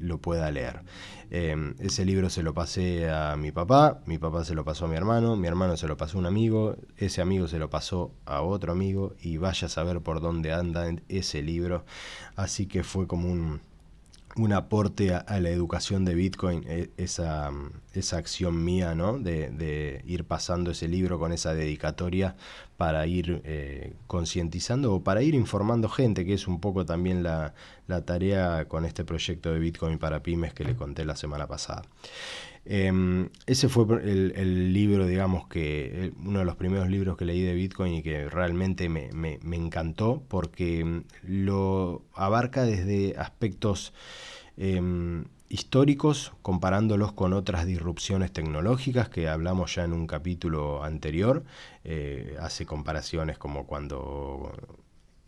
lo 0.00 0.18
pueda 0.18 0.50
leer. 0.50 0.82
Em, 1.30 1.76
ese 1.78 2.04
libro 2.04 2.28
se 2.28 2.42
lo 2.42 2.52
pasé 2.54 3.08
a 3.08 3.36
mi 3.36 3.52
papá, 3.52 4.00
mi 4.06 4.18
papá 4.18 4.44
se 4.44 4.56
lo 4.56 4.64
pasó 4.64 4.86
a 4.86 4.88
mi 4.88 4.96
hermano, 4.96 5.36
mi 5.36 5.46
hermano 5.46 5.76
se 5.76 5.86
lo 5.86 5.96
pasó 5.96 6.18
a 6.18 6.20
un 6.20 6.26
amigo, 6.26 6.76
ese 6.96 7.22
amigo 7.22 7.46
se 7.46 7.60
lo 7.60 7.70
pasó 7.70 8.10
a 8.26 8.42
otro 8.42 8.72
amigo 8.72 9.14
y 9.20 9.36
vaya 9.36 9.66
a 9.66 9.70
saber 9.70 10.00
por 10.00 10.20
dónde 10.20 10.52
anda 10.52 10.90
ese 11.08 11.40
libro. 11.40 11.84
Así 12.34 12.66
que 12.66 12.82
fue 12.82 13.06
como 13.06 13.30
un, 13.30 13.60
un 14.36 14.52
aporte 14.52 15.14
a, 15.14 15.40
la 15.40 15.50
educación 15.50 16.04
de 16.04 16.14
Bitcoin, 16.14 16.64
e, 16.66 16.90
esa, 16.96 17.50
esa 17.92 18.16
acción 18.16 18.64
mía, 18.64 18.94
¿no? 18.94 19.18
De, 19.18 20.02
ir 20.06 20.24
pasando 20.24 20.70
ese 20.70 20.88
libro 20.88 21.18
con 21.18 21.32
esa 21.32 21.54
dedicatoria 21.54 22.36
para 22.76 23.06
ir 23.06 23.42
eh, 23.44 23.92
concientizando 24.06 24.94
o 24.94 25.02
para 25.02 25.22
ir 25.22 25.34
informando 25.34 25.88
gente, 25.88 26.24
que 26.24 26.34
es 26.34 26.48
un 26.48 26.60
poco 26.60 26.86
también 26.86 27.22
la, 27.22 27.54
tarea 28.06 28.66
con 28.68 28.86
este 28.86 29.04
proyecto 29.04 29.52
de 29.52 29.58
Bitcoin 29.58 29.98
para 29.98 30.22
pymes 30.22 30.54
que 30.54 30.64
le 30.64 30.74
conté 30.74 31.04
la 31.04 31.14
semana 31.14 31.46
pasada. 31.46 31.82
Em, 32.64 33.28
ese 33.46 33.68
fue 33.68 33.84
el, 34.04 34.72
libro, 34.72 35.06
digamos, 35.06 35.48
que 35.48 36.12
uno 36.24 36.38
de 36.40 36.44
los 36.44 36.56
primeros 36.56 36.88
libros 36.88 37.16
que 37.16 37.24
leí 37.24 37.42
de 37.42 37.54
Bitcoin 37.54 37.94
y 37.94 38.02
que 38.02 38.28
realmente 38.28 38.88
me, 38.88 39.10
me 39.12 39.56
encantó 39.56 40.22
porque 40.28 41.02
lo 41.22 42.02
abarca 42.14 42.64
desde 42.64 43.16
aspectos 43.18 43.92
Em, 44.56 45.24
históricos, 45.48 46.32
comparándolos 46.42 47.12
con 47.12 47.32
otras 47.32 47.66
disrupciones 47.66 48.32
tecnológicas 48.32 49.08
que 49.08 49.28
hablamos 49.28 49.74
ya 49.74 49.84
en 49.84 49.92
un 49.92 50.06
capítulo 50.06 50.84
anterior. 50.84 51.44
Eh, 51.84 52.36
hace 52.40 52.66
comparaciones 52.66 53.38
como 53.38 53.66
cuando 53.66 54.52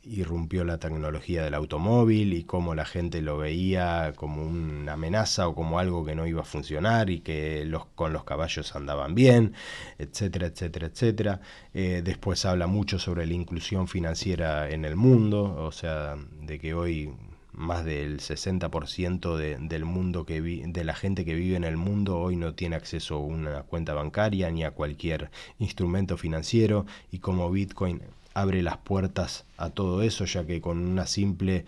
irrumpió 0.07 0.65
la 0.65 0.79
tecnología 0.79 1.45
del 1.45 1.55
automóvil 1.55 2.33
y 2.35 2.45
cómo 2.45 2.75
la 2.75 2.85
gente 2.85 3.23
lo 3.23 3.39
veía 3.39 4.13
como 4.17 4.43
una 4.43 4.95
amenaza 4.95 5.49
o 5.49 5.55
como 5.55 5.79
algo 5.79 6.05
que 6.05 6.15
no 6.15 6.27
iba 6.27 6.43
a 6.43 6.45
funcionar 6.45 7.11
y 7.11 7.21
que 7.21 7.65
los, 7.65 7.87
con 7.87 8.13
los 8.13 8.25
caballos 8.25 8.75
andaban 8.77 9.15
bien, 9.15 9.55
etcétera, 9.99 10.49
etcétera, 10.49 10.87
etcétera. 10.89 11.41
Eh, 11.73 12.03
después 12.05 12.45
habla 12.45 12.67
mucho 12.67 12.99
sobre 12.99 13.27
la 13.27 13.35
inclusión 13.35 13.89
financiera 13.89 14.71
en 14.71 14.85
el 14.85 14.97
mundo, 14.97 15.55
o 15.57 15.73
sea, 15.73 16.17
de 16.43 16.59
que 16.59 16.75
hoy 16.75 17.13
más 17.53 17.85
del 17.85 18.21
60% 18.21 19.37
de, 19.37 19.57
del 19.59 19.85
mundo 19.85 20.27
que 20.27 20.43
de 20.43 20.85
la 20.85 20.95
gente 20.95 21.25
que 21.25 21.35
vive 21.35 21.57
en 21.57 21.65
el 21.65 21.77
mundo 21.77 22.19
hoy 22.19 22.37
no 22.37 22.55
tiene 22.55 22.77
acceso 22.77 23.15
a 23.15 23.21
una 23.21 23.63
cuenta 23.63 23.95
bancaria 23.95 24.51
ni 24.51 24.65
a 24.65 24.73
cualquier 24.73 25.31
instrumento 25.59 26.17
financiero 26.17 26.85
y 27.13 27.21
como 27.21 27.51
Bitcoin 27.51 28.03
abre 28.35 28.63
las 28.63 28.77
puertas 28.79 29.47
a 29.57 29.71
todo 29.71 30.03
eso, 30.03 30.25
ya 30.25 30.45
que 30.45 30.61
con 30.61 30.79
una 30.79 31.07
simple 31.07 31.65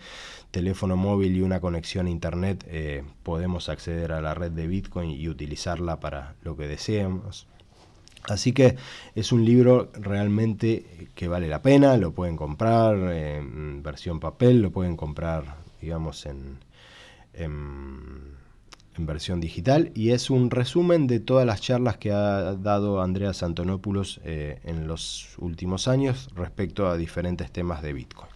teléfono 0.51 0.95
móvil 0.95 1.35
y 1.35 1.41
una 1.41 1.59
conexión 1.59 2.07
a 2.07 2.09
Internet 2.09 2.63
eh, 2.67 3.03
podemos 3.23 3.69
acceder 3.69 4.11
a 4.11 4.21
la 4.21 4.33
red 4.33 4.51
de 4.51 4.67
Bitcoin 4.67 5.09
y 5.11 5.29
utilizarla 5.29 5.99
para 5.99 6.35
lo 6.43 6.55
que 6.55 6.67
deseemos. 6.67 7.47
Así 8.23 8.51
que 8.51 8.75
es 9.15 9.31
un 9.31 9.45
libro 9.45 9.89
realmente 9.93 11.09
que 11.15 11.27
vale 11.27 11.47
la 11.47 11.61
pena, 11.61 11.95
lo 11.97 12.11
pueden 12.11 12.35
comprar 12.35 12.95
en 13.13 13.81
versión 13.81 14.19
papel, 14.19 14.61
lo 14.61 14.71
pueden 14.71 14.97
comprar 14.97 15.67
digamos, 15.81 16.25
en, 16.25 16.59
versión 19.05 19.39
digital. 19.39 19.91
Y 19.93 20.11
es 20.11 20.29
un 20.29 20.49
resumen 20.49 21.07
de 21.07 21.19
todas 21.19 21.45
las 21.45 21.61
charlas 21.61 21.97
que 21.97 22.11
ha 22.11 22.55
dado 22.55 23.01
Andreas 23.01 23.43
Antonopoulos 23.43 24.19
eh, 24.23 24.59
en 24.63 24.87
los 24.87 25.35
últimos 25.37 25.87
años 25.87 26.29
respecto 26.35 26.87
a 26.87 26.97
diferentes 26.97 27.51
temas 27.51 27.81
de 27.81 27.93
Bitcoin. 27.93 28.29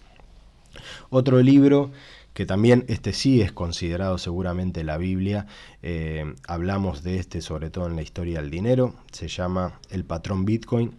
Otro 1.09 1.41
libro 1.41 1.91
que 2.33 2.45
también 2.45 2.85
este 2.87 3.13
sí 3.13 3.41
es 3.41 3.51
considerado 3.51 4.17
seguramente 4.17 4.83
la 4.83 4.97
Biblia, 4.97 5.47
eh, 5.81 6.33
hablamos 6.47 7.03
de 7.03 7.17
este 7.17 7.41
sobre 7.41 7.69
todo 7.69 7.87
en 7.87 7.97
la 7.97 8.01
historia 8.03 8.41
del 8.41 8.49
dinero, 8.49 8.95
se 9.11 9.27
llama 9.27 9.79
El 9.89 10.05
patrón 10.05 10.45
Bitcoin 10.45 10.93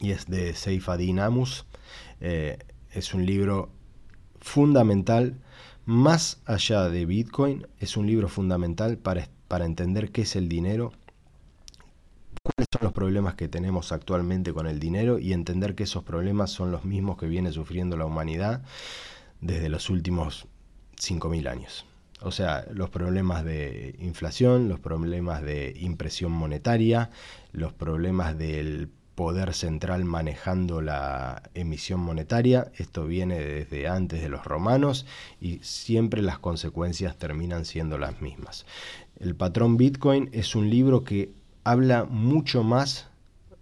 y 0.00 0.10
es 0.10 0.26
de 0.26 0.54
Seif 0.54 0.88
Adin 0.88 1.20
Amus. 1.20 1.64
Eh, 2.20 2.58
es 2.92 3.14
un 3.14 3.24
libro 3.24 3.70
fundamental 4.40 5.34
más 5.88 6.42
allá 6.44 6.90
de 6.90 7.06
Bitcoin, 7.06 7.66
es 7.80 7.96
un 7.96 8.06
libro 8.06 8.28
fundamental 8.28 8.98
para, 8.98 9.26
para 9.48 9.64
entender 9.64 10.12
qué 10.12 10.20
es 10.20 10.36
el 10.36 10.46
dinero, 10.46 10.92
cuáles 12.42 12.68
son 12.70 12.82
los 12.82 12.92
problemas 12.92 13.36
que 13.36 13.48
tenemos 13.48 13.90
actualmente 13.90 14.52
con 14.52 14.66
el 14.66 14.80
dinero 14.80 15.18
y 15.18 15.32
entender 15.32 15.74
que 15.74 15.84
esos 15.84 16.04
problemas 16.04 16.50
son 16.50 16.70
los 16.70 16.84
mismos 16.84 17.16
que 17.16 17.26
viene 17.26 17.52
sufriendo 17.52 17.96
la 17.96 18.04
humanidad 18.04 18.60
desde 19.40 19.70
los 19.70 19.88
últimos 19.88 20.46
5.000 21.00 21.48
años. 21.48 21.86
O 22.20 22.32
sea, 22.32 22.66
los 22.70 22.90
problemas 22.90 23.42
de 23.46 23.96
inflación, 23.98 24.68
los 24.68 24.80
problemas 24.80 25.40
de 25.40 25.74
impresión 25.80 26.32
monetaria, 26.32 27.08
los 27.52 27.72
problemas 27.72 28.36
del 28.36 28.90
poder 29.18 29.52
central 29.52 30.04
manejando 30.04 30.80
la 30.80 31.42
emisión 31.54 31.98
monetaria. 31.98 32.70
Esto 32.76 33.04
viene 33.04 33.40
desde 33.40 33.88
antes 33.88 34.22
de 34.22 34.28
los 34.28 34.44
romanos 34.44 35.06
y 35.40 35.58
siempre 35.58 36.22
las 36.22 36.38
consecuencias 36.38 37.16
terminan 37.16 37.64
siendo 37.64 37.98
las 37.98 38.22
mismas. 38.22 38.64
El 39.18 39.34
patrón 39.34 39.76
Bitcoin 39.76 40.30
es 40.30 40.54
un 40.54 40.70
libro 40.70 41.02
que 41.02 41.32
habla 41.64 42.04
mucho 42.04 42.62
más 42.62 43.08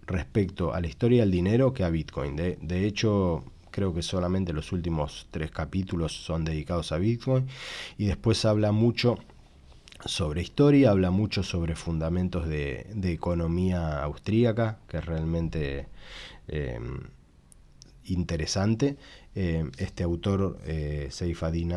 respecto 0.05 0.75
a 0.75 0.79
la 0.79 0.85
historia 0.85 1.21
del 1.21 1.31
dinero 1.31 1.73
que 1.73 1.83
a 1.83 1.89
Bitcoin. 1.89 2.35
De, 2.35 2.59
de 2.61 2.85
hecho, 2.85 3.43
creo 3.71 3.95
que 3.95 4.03
solamente 4.03 4.53
los 4.53 4.71
últimos 4.71 5.25
tres 5.31 5.49
capítulos 5.49 6.13
son 6.23 6.45
dedicados 6.45 6.91
a 6.91 6.99
Bitcoin 6.99 7.47
y 7.97 8.05
después 8.05 8.45
habla 8.45 8.71
mucho 8.71 9.17
sobre 10.05 10.41
historia, 10.41 10.91
habla 10.91 11.11
mucho 11.11 11.43
sobre 11.43 11.75
fundamentos 11.75 12.47
de, 12.47 12.87
economía 13.03 14.03
austríaca, 14.03 14.79
que 14.87 14.97
es 14.97 15.05
realmente 15.05 15.87
eh, 16.47 16.79
interesante. 18.05 18.97
Eh, 19.35 19.69
este 19.77 20.03
autor, 20.03 20.59
eh, 20.65 21.07
Seifadin 21.11 21.73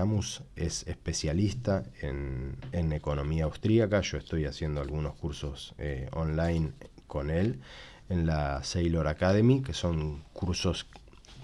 es 0.57 0.87
especialista 0.87 1.85
en, 2.01 2.57
economía 2.93 3.45
austríaca. 3.45 4.01
Yo 4.01 4.19
estoy 4.19 4.45
haciendo 4.45 4.81
algunos 4.81 5.15
cursos 5.15 5.75
online 6.13 6.73
con 7.07 7.31
él. 7.31 7.61
en 8.09 8.27
la 8.27 8.65
Sailor 8.65 9.07
Academy, 9.07 9.63
que 9.63 9.73
son 9.73 10.25
cursos 10.33 10.85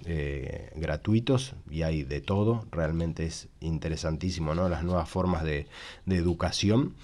eh, 0.09 0.71
gratuitos 0.77 1.55
y 1.69 1.83
hay 1.83 2.05
de 2.05 2.21
todo. 2.21 2.65
Realmente 2.71 3.27
es 3.27 3.49
interesantísimo, 3.61 4.55
¿no? 4.55 4.69
Las 4.69 4.85
nuevas 4.85 5.09
formas 5.09 5.43
de, 5.43 5.67
educación. 6.07 6.95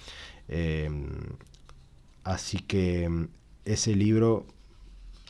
Eh, 0.47 0.89
así 2.23 2.59
que 2.59 3.27
ese 3.65 3.95
libro 3.95 4.45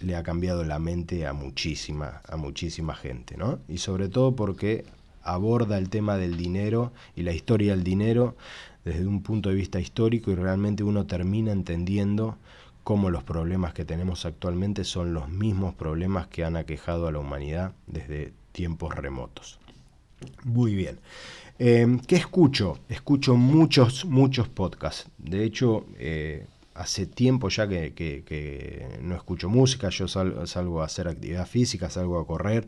le 0.02 0.16
ha 0.16 0.22
cambiado 0.22 0.64
la 0.64 0.78
mente 0.78 1.26
a 1.26 1.34
muchísima, 1.34 2.22
a 2.28 2.38
muchísima 2.38 2.96
gente, 2.96 3.38
¿no? 3.38 3.60
Y 3.68 3.80
sobre 3.80 4.08
todo 4.08 4.36
porque 4.36 4.86
aborda 5.24 5.78
el 5.78 5.90
tema 5.90 6.18
del 6.18 6.38
dinero 6.38 6.92
y 7.16 7.24
la 7.24 7.34
historia 7.34 7.74
del 7.74 7.84
dinero 7.84 8.36
desde 8.86 9.08
un 9.08 9.24
punto 9.24 9.50
de 9.50 9.56
vista 9.56 9.80
histórico 9.80 10.30
y 10.30 10.36
realmente 10.36 10.84
uno 10.84 11.08
termina 11.08 11.52
entendiendo 11.52 12.38
cómo 12.84 13.10
los 13.10 13.24
problemas 13.24 13.74
que 13.74 13.86
tenemos 13.86 14.26
actualmente 14.26 14.84
son 14.84 15.14
los 15.14 15.30
mismos 15.30 15.74
problemas 15.74 16.28
que 16.28 16.44
han 16.44 16.58
aquejado 16.58 17.08
a 17.08 17.12
la 17.12 17.20
humanidad 17.20 17.74
desde 17.88 18.34
tiempos 18.52 18.94
remotos. 18.94 19.60
Muy 20.44 20.76
bien. 20.76 21.00
Eh, 21.60 22.00
¿Qué 22.08 22.16
escucho? 22.16 22.80
Escucho 22.90 23.36
muchos, 23.36 24.06
muchos 24.06 24.48
podcasts. 24.48 25.10
De 25.18 25.44
hecho, 25.44 25.86
eh, 25.98 26.48
hace 26.76 27.06
tiempo 27.06 27.50
ya 27.50 27.68
que, 27.68 29.00
no 29.02 29.16
escucho 29.16 29.50
música, 29.50 29.90
yo 29.90 30.08
salgo 30.08 30.82
a 30.82 30.86
hacer 30.86 31.08
actividad 31.08 31.48
física, 31.48 31.90
salgo 31.90 32.20
a 32.20 32.26
correr 32.26 32.68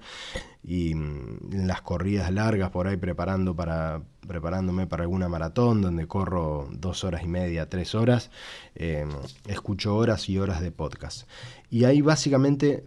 y 0.64 0.96
mm, 0.96 1.54
en 1.54 1.68
las 1.68 1.82
corridas 1.82 2.32
largas 2.32 2.72
por 2.72 2.88
ahí 2.88 2.98
preparando 2.98 3.56
para, 3.56 4.02
preparándome 4.28 4.88
para 4.88 5.04
alguna 5.04 5.30
maratón 5.30 5.82
donde 5.82 6.08
corro 6.08 6.68
dos 6.72 7.04
horas 7.04 7.24
y 7.24 7.28
media, 7.28 7.70
tres 7.70 7.96
horas, 7.96 8.32
em, 8.76 9.10
escucho 9.48 9.96
horas 9.96 10.30
y 10.30 10.38
horas 10.38 10.62
de 10.62 10.72
podcast. 10.72 11.28
Y 11.70 11.86
hay 11.86 12.02
básicamente 12.02 12.86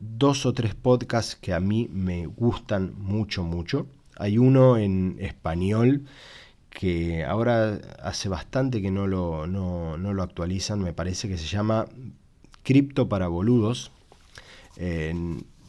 dos 0.00 0.46
o 0.46 0.52
tres 0.52 0.74
podcasts 0.74 1.36
que 1.36 1.52
a 1.52 1.60
mí 1.60 1.88
me 1.92 2.26
gustan 2.26 2.94
mucho, 2.96 3.42
mucho. 3.42 3.86
Hay 4.16 4.38
uno 4.38 4.78
en 4.78 5.16
español 5.20 6.06
que 6.70 7.24
ahora 7.24 7.80
hace 8.02 8.28
bastante 8.28 8.82
que 8.82 8.90
no 8.90 9.06
lo, 9.06 9.46
no, 9.46 9.96
lo 9.96 10.22
actualizan, 10.22 10.80
me 10.80 10.92
parece 10.92 11.28
que 11.28 11.38
se 11.38 11.46
llama 11.46 11.86
Cripto 12.62 13.08
para 13.08 13.28
Boludos. 13.28 13.90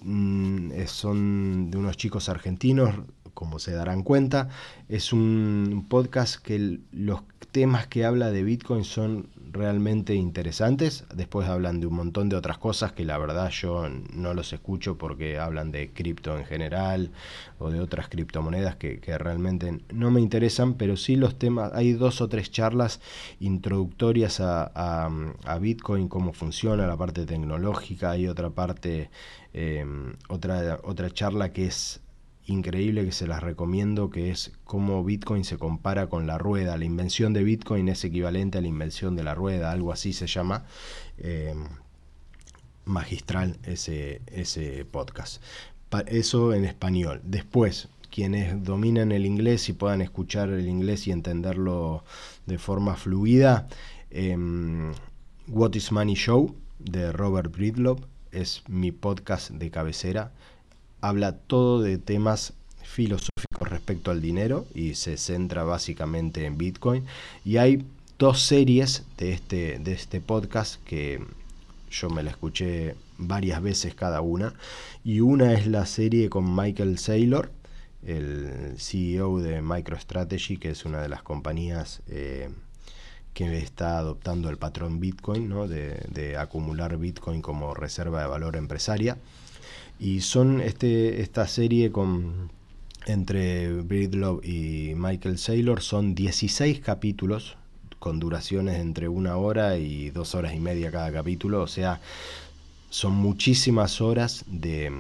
Mm, 0.02 0.72
son 0.86 1.72
de 1.72 1.78
unos 1.78 1.98
chicos 1.98 2.30
argentinos, 2.30 2.96
como 3.34 3.60
se 3.60 3.72
darán 3.72 4.04
cuenta. 4.04 4.50
Es 4.88 5.14
un 5.14 5.86
podcast 5.90 6.36
que 6.36 6.80
los 6.92 7.22
temas 7.52 7.88
que 7.88 8.06
habla 8.06 8.32
de 8.32 8.44
Bitcoin 8.44 8.84
son 8.84 9.30
realmente 9.52 10.14
interesantes. 10.14 11.06
Después 11.14 11.48
hablan 11.48 11.80
de 11.80 11.88
un 11.88 11.96
montón 11.96 12.30
de 12.30 12.36
otras 12.36 12.58
cosas 12.58 12.92
que 12.92 13.06
la 13.06 13.18
verdad 13.18 13.50
yo 13.50 13.88
no 14.14 14.34
los 14.34 14.54
escucho 14.54 14.98
porque 14.98 15.40
hablan 15.40 15.72
de 15.72 15.92
cripto 15.92 16.38
en 16.38 16.46
general 16.46 17.12
o 17.58 17.72
de 17.72 17.80
otras 17.80 18.10
criptomonedas 18.10 18.76
que, 18.76 19.00
realmente 19.18 19.80
no 19.92 20.12
me 20.12 20.22
interesan, 20.22 20.76
pero 20.76 20.96
sí 20.96 21.16
los 21.16 21.38
temas, 21.38 21.72
hay 21.74 21.94
dos 21.94 22.22
o 22.22 22.30
tres 22.30 22.52
charlas 22.52 23.02
introductorias 23.40 24.40
a, 24.40 25.10
Bitcoin, 25.60 26.08
cómo 26.08 26.32
funciona 26.32 26.88
la 26.88 26.96
parte 26.96 27.26
tecnológica, 27.26 28.12
hay 28.12 28.28
otra 28.28 28.50
parte, 28.50 29.10
eh, 29.54 29.86
otra, 30.30 30.80
otra 30.84 31.10
charla 31.10 31.52
que 31.52 31.66
es 31.66 32.02
increíble 32.46 33.06
que 33.06 33.12
se 33.12 33.28
las 33.28 33.44
recomiendo, 33.44 34.10
que 34.10 34.32
es 34.32 34.52
cómo 34.64 35.04
Bitcoin 35.04 35.44
se 35.44 35.58
compara 35.58 36.08
con 36.08 36.28
la 36.28 36.38
rueda. 36.38 36.78
La 36.78 36.86
invención 36.86 37.34
de 37.34 37.44
Bitcoin 37.44 37.90
es 37.90 38.04
equivalente 38.04 38.58
a 38.58 38.62
la 38.62 38.68
invención 38.68 39.16
de 39.16 39.24
la 39.24 39.36
rueda, 39.36 39.72
algo 39.72 39.92
así 39.92 40.14
se 40.14 40.28
llama. 40.28 40.66
Eh, 41.18 41.54
magistral 42.90 43.58
ese, 43.64 44.22
ese 44.28 44.84
podcast. 44.84 45.42
Eso 46.08 46.54
en 46.54 46.66
español. 46.66 47.22
Después, 47.24 47.88
quienes 48.12 48.64
dominan 48.64 49.12
el 49.12 49.26
inglés 49.26 49.70
y 49.70 49.74
puedan 49.74 50.02
escuchar 50.02 50.50
el 50.50 50.68
inglés 50.68 51.08
y 51.08 51.12
entenderlo 51.12 52.04
de 52.46 52.58
forma 52.58 52.96
fluida, 52.96 53.68
em, 54.10 54.92
What 55.48 55.74
is 55.76 55.92
Money 55.92 56.16
Show 56.16 56.56
de 56.80 57.12
Robert 57.12 57.52
Breedlove 57.52 58.02
es 58.32 58.64
mi 58.68 58.92
podcast 58.92 59.52
de 59.52 59.72
cabecera 59.72 60.32
habla 61.02 61.34
todo 61.34 61.82
de 61.82 61.98
temas 61.98 62.54
filosóficos 62.84 63.70
respecto 63.70 64.12
al 64.12 64.22
dinero 64.22 64.66
y 64.74 64.96
se 64.96 65.18
centra 65.18 65.64
básicamente 65.64 66.46
en 66.46 66.58
Bitcoin. 66.58 67.06
Y 67.46 67.58
hay 67.58 67.86
dos 68.18 68.42
series 68.42 69.04
de 69.18 69.32
este, 69.32 69.80
de 69.80 69.94
este 69.94 70.22
podcast 70.22 70.84
que 70.84 71.24
yo 71.90 72.10
me 72.10 72.24
la 72.24 72.32
escuché 72.32 72.96
varias 73.18 73.62
veces 73.62 73.96
cada 73.96 74.22
una. 74.22 74.54
Y 75.04 75.22
una 75.22 75.54
es 75.54 75.68
la 75.68 75.86
serie 75.86 76.30
con 76.30 76.56
Michael 76.56 76.98
Saylor, 76.98 77.52
el 78.04 78.76
CEO 78.78 79.40
de 79.40 79.62
MicroStrategy, 79.62 80.58
que 80.58 80.72
es 80.72 80.86
una 80.86 81.02
de 81.02 81.10
las 81.10 81.24
compañías 81.24 82.02
eh, 82.08 82.50
que 83.34 83.58
está 83.58 83.98
adoptando 83.98 84.50
el 84.50 84.58
patrón 84.58 85.00
Bitcoin, 85.00 85.48
¿no? 85.48 85.68
de, 85.68 86.06
de 86.10 86.38
acumular 86.38 86.98
Bitcoin 86.98 87.42
como 87.42 87.74
reserva 87.74 88.22
de 88.22 88.28
valor 88.28 88.56
empresaria. 88.56 89.18
Y 90.00 90.22
son 90.22 90.62
este, 90.62 91.22
esta 91.22 91.48
serie 91.48 91.92
con 91.92 92.52
entre 93.06 93.82
Breedlove 93.82 94.46
y 94.46 94.94
Michael 94.96 95.38
Saylor 95.38 95.82
son 95.82 96.16
16 96.16 96.80
capítulos 96.80 97.58
con 97.98 98.20
duraciones 98.20 98.80
entre 98.80 99.10
una 99.10 99.36
hora 99.36 99.78
y 99.78 100.10
dos 100.10 100.36
horas 100.36 100.54
y 100.54 100.60
media 100.60 100.92
cada 100.92 101.12
capítulo. 101.12 101.62
O 101.62 101.68
sea, 101.68 102.00
son 102.90 103.14
muchísimas 103.14 104.00
horas 104.00 104.46
de, 104.48 104.92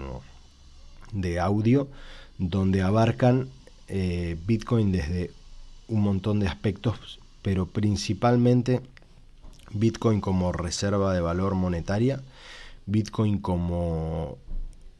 de 1.13 1.39
audio 1.39 1.87
donde 2.37 2.81
abarcan 2.81 3.49
eh, 3.87 4.37
Bitcoin 4.45 4.91
desde 4.91 5.31
un 5.87 6.01
montón 6.01 6.39
de 6.39 6.47
aspectos, 6.47 7.19
pero 7.41 7.65
principalmente 7.65 8.81
Bitcoin 9.71 10.21
como 10.21 10.51
reserva 10.51 11.13
de 11.13 11.21
valor 11.21 11.55
monetaria, 11.55 12.21
Bitcoin 12.85 13.39
como 13.39 14.37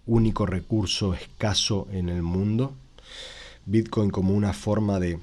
único 0.10 0.46
recurso 0.46 1.14
escaso 1.14 1.88
en 1.92 2.10
el 2.10 2.24
mundo. 2.24 2.74
Bitcoin 3.66 4.10
como 4.10 4.34
una 4.34 4.54
forma 4.54 5.00
de 5.00 5.20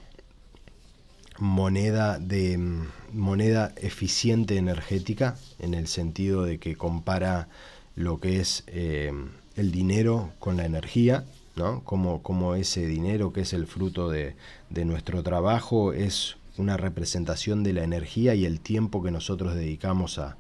moneda 1.38 2.18
de 2.18 2.56
mm, 2.56 2.86
moneda 3.12 3.72
eficiente 3.76 4.56
energética 4.56 5.36
en 5.58 5.74
el 5.74 5.86
sentido 5.88 6.44
de 6.44 6.58
que 6.58 6.76
compara 6.76 7.48
lo 7.94 8.18
que 8.20 8.40
es 8.40 8.64
eh, 8.68 9.12
el 9.56 9.72
dinero 9.72 10.32
con 10.38 10.56
la 10.56 10.64
energía, 10.64 11.24
¿no? 11.56 11.82
Como, 11.82 12.22
como, 12.22 12.54
ese 12.54 12.86
dinero 12.86 13.32
que 13.32 13.42
es 13.42 13.52
el 13.52 13.66
fruto 13.66 14.08
de, 14.08 14.36
de 14.70 14.84
nuestro 14.84 15.22
trabajo 15.22 15.92
es 15.92 16.36
una 16.58 16.76
representación 16.76 17.62
de 17.62 17.72
la 17.72 17.84
energía 17.84 18.34
y 18.34 18.44
el 18.44 18.60
tiempo 18.60 19.02
que 19.02 19.10
nosotros 19.10 19.54
dedicamos 19.54 20.18
a, 20.18 20.36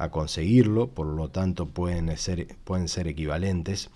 a 0.00 0.10
conseguirlo, 0.10 0.88
por 0.88 1.06
lo 1.06 1.28
tanto 1.28 1.66
pueden 1.66 2.16
ser, 2.16 2.56
pueden 2.64 2.88
ser 2.88 3.06
equivalentes, 3.06 3.90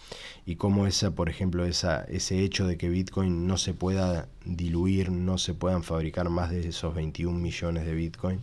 y 0.44 0.56
como 0.56 0.86
esa, 0.86 1.12
por 1.12 1.30
ejemplo, 1.30 1.64
esa, 1.64 2.04
ese 2.04 2.40
hecho 2.40 2.66
de 2.66 2.76
que 2.76 2.90
Bitcoin 2.90 3.46
no 3.46 3.56
se 3.56 3.72
pueda 3.72 4.28
diluir, 4.44 5.10
no 5.10 5.38
se 5.38 5.54
puedan 5.54 5.82
fabricar 5.82 6.28
más 6.28 6.50
de 6.50 6.68
esos 6.68 6.94
21 6.94 7.38
millones 7.38 7.86
de 7.86 7.94
Bitcoin, 7.94 8.40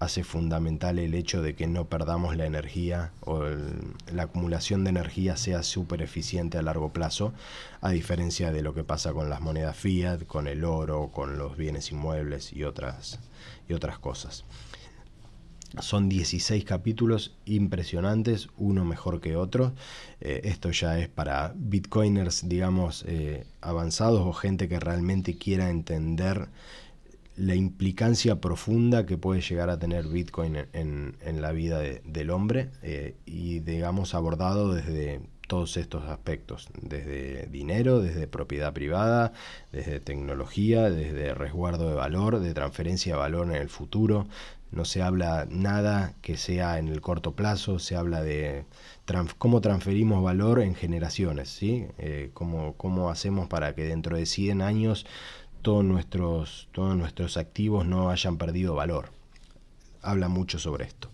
hace 0.00 0.24
fundamental 0.24 0.98
el 0.98 1.14
hecho 1.14 1.42
de 1.42 1.54
que 1.54 1.68
no 1.68 1.84
perdamos 1.84 2.36
la 2.36 2.46
energía 2.46 3.12
o 3.20 3.44
la 4.12 4.24
acumulación 4.24 4.82
de 4.82 4.90
energía 4.90 5.36
sea 5.36 5.62
súper 5.62 6.02
eficiente 6.02 6.58
a 6.58 6.62
largo 6.62 6.92
plazo, 6.92 7.32
a 7.82 7.90
diferencia 7.90 8.50
de 8.50 8.62
lo 8.62 8.74
que 8.74 8.82
pasa 8.82 9.12
con 9.12 9.30
las 9.30 9.42
monedas 9.42 9.76
fiat, 9.76 10.24
con 10.24 10.48
el 10.48 10.64
oro, 10.64 11.10
con 11.12 11.38
los 11.38 11.56
bienes 11.56 11.92
inmuebles 11.92 12.52
y 12.52 12.64
otras, 12.64 13.20
y 13.68 13.74
otras 13.74 14.00
cosas. 14.00 14.44
Son 15.78 16.08
16 16.08 16.64
capítulos 16.64 17.36
impresionantes, 17.44 18.48
uno 18.56 18.84
mejor 18.84 19.20
que 19.20 19.36
otro. 19.36 19.72
Eh, 20.20 20.40
esto 20.44 20.70
ya 20.72 20.98
es 20.98 21.08
para 21.08 21.52
bitcoiners, 21.56 22.48
digamos, 22.48 23.04
eh, 23.06 23.46
avanzados 23.60 24.20
o 24.26 24.32
gente 24.32 24.68
que 24.68 24.80
realmente 24.80 25.38
quiera 25.38 25.70
entender 25.70 26.48
la 27.36 27.54
implicancia 27.54 28.40
profunda 28.40 29.06
que 29.06 29.16
puede 29.16 29.40
llegar 29.40 29.70
a 29.70 29.78
tener 29.78 30.06
Bitcoin 30.06 30.56
en, 30.72 31.40
la 31.40 31.52
vida 31.52 31.80
del 31.80 32.30
hombre 32.30 32.70
eh, 32.82 33.14
y, 33.24 33.60
digamos, 33.60 34.14
abordado 34.14 34.74
desde 34.74 35.20
todos 35.48 35.76
estos 35.78 36.04
aspectos, 36.04 36.68
desde 36.80 37.46
dinero, 37.46 38.00
desde 38.00 38.28
propiedad 38.28 38.72
privada, 38.72 39.32
desde 39.72 39.98
tecnología, 40.00 40.90
desde 40.90 41.34
resguardo 41.34 41.88
de 41.88 41.96
valor, 41.96 42.38
de 42.40 42.54
transferencia 42.54 43.14
de 43.14 43.18
valor 43.18 43.48
en 43.48 43.56
el 43.56 43.68
futuro, 43.68 44.28
no 44.72 44.84
se 44.84 45.02
habla 45.02 45.46
nada 45.50 46.14
que 46.22 46.36
sea 46.36 46.78
en 46.78 46.88
el 46.88 47.00
corto 47.00 47.32
plazo, 47.32 47.78
se 47.78 47.96
habla 47.96 48.22
de 48.22 48.64
cómo 49.38 49.60
transferimos 49.60 50.22
valor 50.22 50.60
en 50.60 50.74
generaciones, 50.74 51.48
¿sí? 51.48 51.86
Eh, 51.98 52.30
cómo, 52.32 53.10
hacemos 53.10 53.48
para 53.48 53.74
que 53.74 53.84
dentro 53.84 54.16
de 54.16 54.26
100 54.26 54.62
años 54.62 55.06
todos 55.62 55.84
nuestros, 55.84 56.68
todos 56.72 56.96
nuestros 56.96 57.36
activos 57.36 57.86
no 57.86 58.10
hayan 58.10 58.38
perdido 58.38 58.74
valor. 58.74 59.10
habla 60.02 60.28
mucho 60.28 60.58
sobre 60.58 60.84
esto. 60.84 61.10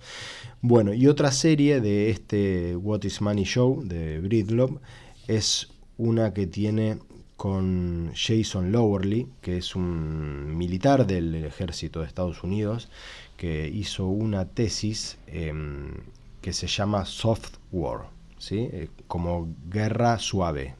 Bueno, 0.60 0.92
y 0.94 1.08
otra 1.08 1.32
serie 1.32 1.80
de 1.80 2.10
este 2.10 2.76
What 2.76 3.02
is 3.04 3.20
Money 3.20 3.44
Show 3.44 3.82
de 3.82 4.20
Breedlove 4.20 4.78
es 5.26 5.68
una 5.96 6.32
que 6.32 6.46
tiene 6.46 6.98
con 7.36 8.12
Jason 8.14 8.72
Lowerly, 8.72 9.28
que 9.42 9.58
es 9.58 9.76
un 9.76 10.56
militar 10.56 11.06
del 11.06 11.34
ejército 11.44 12.00
de 12.00 12.06
Estados 12.06 12.42
Unidos, 12.42 12.88
que 13.36 13.68
hizo 13.68 14.06
una 14.06 14.46
tesis 14.46 15.18
em, 15.26 15.92
que 16.40 16.52
se 16.52 16.66
llama 16.66 17.04
Soft 17.04 17.56
War, 17.72 18.08
¿sí? 18.38 18.68
Eh, 18.72 18.88
como 19.06 19.48
guerra 19.68 20.18
suave, 20.18 20.74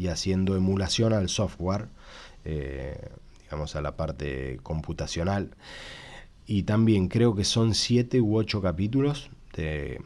y 0.00 0.08
haciendo 0.08 0.56
emulación 0.56 1.12
al 1.12 1.28
software, 1.28 1.88
eh, 2.46 3.10
digamos 3.42 3.76
a 3.76 3.82
la 3.82 3.96
parte 3.96 4.58
computacional. 4.62 5.50
Y 6.46 6.62
también 6.62 7.08
creo 7.08 7.34
que 7.34 7.44
son 7.44 7.74
siete 7.74 8.20
u 8.20 8.36
ocho 8.36 8.62
capítulos 8.62 9.30
de 9.54 10.00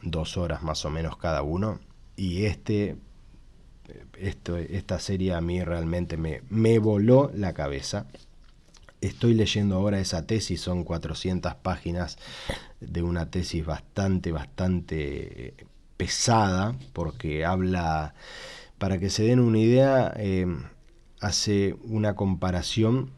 dos 0.00 0.38
horas 0.38 0.62
más 0.62 0.84
o 0.86 0.90
menos 0.90 1.18
cada 1.18 1.42
uno. 1.42 1.78
Y 2.16 2.46
este 2.46 2.96
esto, 4.18 4.56
esta 4.56 4.98
serie 4.98 5.34
a 5.34 5.40
mí 5.40 5.62
realmente 5.62 6.16
me, 6.16 6.42
me 6.48 6.78
voló 6.78 7.30
la 7.34 7.52
cabeza. 7.52 8.06
Estoy 9.00 9.34
leyendo 9.34 9.76
ahora 9.76 10.00
esa 10.00 10.26
tesis, 10.26 10.60
son 10.60 10.84
400 10.84 11.54
páginas 11.56 12.18
de 12.80 13.02
una 13.02 13.30
tesis 13.30 13.64
bastante, 13.64 14.32
bastante 14.32 15.54
pesada, 15.96 16.74
porque 16.92 17.44
habla, 17.44 18.14
para 18.78 18.98
que 18.98 19.10
se 19.10 19.24
den 19.24 19.40
una 19.40 19.58
idea, 19.58 20.12
eh, 20.16 20.46
hace 21.20 21.76
una 21.84 22.14
comparación 22.14 23.10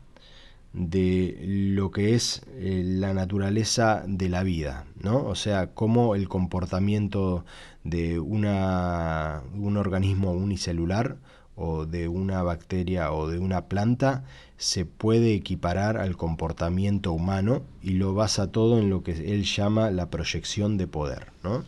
de 0.76 1.38
lo 1.42 1.90
que 1.90 2.14
es 2.14 2.42
eh, 2.52 2.82
la 2.84 3.14
naturaleza 3.14 4.04
de 4.06 4.28
la 4.28 4.42
vida, 4.42 4.84
¿no? 5.00 5.24
O 5.24 5.34
sea, 5.34 5.68
cómo 5.72 6.14
el 6.14 6.28
comportamiento 6.28 7.46
de 7.82 8.18
una, 8.20 9.42
un 9.54 9.78
organismo 9.78 10.32
unicelular 10.32 11.16
o 11.54 11.86
de 11.86 12.08
una 12.08 12.42
bacteria 12.42 13.10
o 13.12 13.26
de 13.26 13.38
una 13.38 13.64
planta 13.64 14.24
se 14.58 14.84
puede 14.84 15.32
equiparar 15.32 15.96
al 15.96 16.18
comportamiento 16.18 17.10
humano 17.12 17.62
y 17.80 17.92
lo 17.92 18.12
basa 18.12 18.52
todo 18.52 18.78
en 18.78 18.90
lo 18.90 19.02
que 19.02 19.12
él 19.12 19.44
llama 19.44 19.90
la 19.90 20.10
proyección 20.10 20.76
de 20.76 20.86
poder, 20.86 21.32
¿no? 21.42 21.64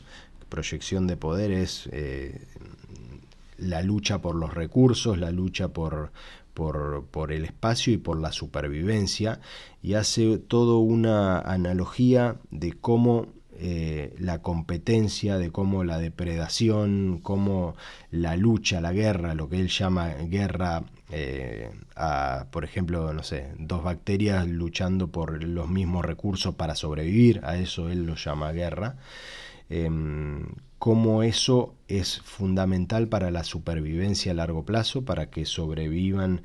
Proyección 0.50 1.06
de 1.06 1.16
poder 1.16 1.50
es 1.50 1.88
eh, 1.92 2.42
la 3.56 3.82
lucha 3.82 4.20
por 4.20 4.34
los 4.34 4.52
recursos, 4.52 5.16
la 5.16 5.30
lucha 5.30 5.68
por, 5.68 6.12
por, 6.58 7.32
el 7.32 7.44
espacio 7.44 7.92
y 7.92 7.98
por 7.98 8.20
la 8.20 8.32
supervivencia 8.32 9.40
y 9.80 9.94
hace 9.94 10.38
todo 10.38 10.80
una 10.80 11.38
analogía 11.38 12.36
de 12.50 12.72
cómo 12.72 13.28
eh, 13.60 14.14
la 14.18 14.42
competencia, 14.42 15.38
de 15.38 15.52
cómo 15.52 15.84
la 15.84 15.98
depredación, 15.98 17.20
cómo 17.22 17.76
la 18.10 18.36
lucha, 18.36 18.80
la 18.80 18.92
guerra, 18.92 19.34
lo 19.34 19.48
que 19.48 19.60
él 19.60 19.68
llama 19.68 20.08
guerra 20.08 20.82
eh, 21.10 21.70
a, 21.94 22.46
por 22.50 22.64
ejemplo, 22.64 23.12
no 23.12 23.22
sé, 23.22 23.52
dos 23.58 23.84
bacterias 23.84 24.48
luchando 24.48 25.08
por 25.08 25.42
los 25.44 25.68
mismos 25.68 26.04
recursos 26.04 26.56
para 26.56 26.74
sobrevivir, 26.74 27.40
a 27.44 27.56
eso 27.56 27.88
él 27.88 28.04
lo 28.04 28.16
llama 28.16 28.52
guerra, 28.52 28.96
em, 29.70 30.44
cómo 30.78 31.22
eso 31.22 31.74
es 31.88 32.20
fundamental 32.20 33.08
para 33.08 33.30
la 33.30 33.44
supervivencia 33.44 34.32
a 34.32 34.34
largo 34.34 34.64
plazo, 34.64 35.04
para 35.04 35.30
que 35.30 35.44
sobrevivan 35.44 36.42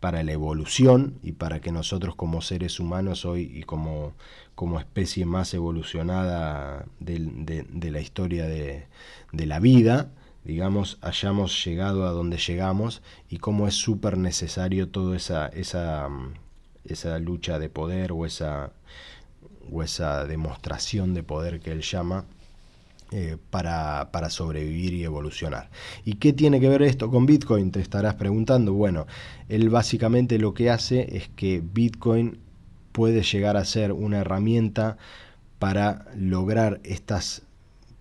para 0.00 0.22
la 0.22 0.32
evolución 0.32 1.18
y 1.22 1.32
para 1.32 1.60
que 1.60 1.72
nosotros 1.72 2.14
como 2.16 2.42
seres 2.42 2.80
humanos 2.80 3.24
hoy 3.24 3.50
y 3.54 3.62
como, 3.62 4.14
como 4.54 4.78
especie 4.78 5.24
más 5.24 5.54
evolucionada 5.54 6.86
de, 7.00 7.90
la 7.90 8.00
historia 8.00 8.46
de, 8.46 8.86
la 9.32 9.58
vida, 9.58 10.10
digamos, 10.44 10.98
hayamos 11.00 11.64
llegado 11.64 12.06
a 12.06 12.10
donde 12.10 12.38
llegamos 12.38 13.02
y 13.28 13.38
cómo 13.38 13.66
es 13.68 13.74
súper 13.74 14.18
necesario 14.18 14.88
toda 14.90 15.16
esa, 15.16 15.48
esa, 15.48 16.08
esa 16.84 17.18
lucha 17.18 17.58
de 17.58 17.68
poder 17.70 18.12
o 18.12 18.26
esa, 18.26 18.72
o 19.72 19.82
esa 19.82 20.24
demostración 20.26 21.14
de 21.14 21.22
poder 21.22 21.60
que 21.60 21.72
él 21.72 21.82
llama 21.82 22.26
eh, 23.12 23.36
para, 23.50 24.30
sobrevivir 24.30 24.94
y 24.94 25.04
evolucionar. 25.04 25.70
¿Y 26.04 26.14
qué 26.14 26.32
tiene 26.32 26.58
que 26.60 26.68
ver 26.68 26.82
esto 26.82 27.08
con 27.10 27.24
Bitcoin? 27.24 27.70
Te 27.70 27.80
estarás 27.80 28.14
preguntando. 28.14 28.72
Bueno, 28.72 29.06
él 29.48 29.70
básicamente 29.70 30.38
lo 30.38 30.54
que 30.54 30.70
hace 30.70 31.16
es 31.16 31.28
que 31.28 31.62
Bitcoin 31.62 32.40
puede 32.90 33.22
llegar 33.22 33.56
a 33.56 33.64
ser 33.64 33.92
una 33.92 34.18
herramienta 34.18 34.96
para 35.60 36.06
lograr 36.16 36.80
estas 36.82 37.42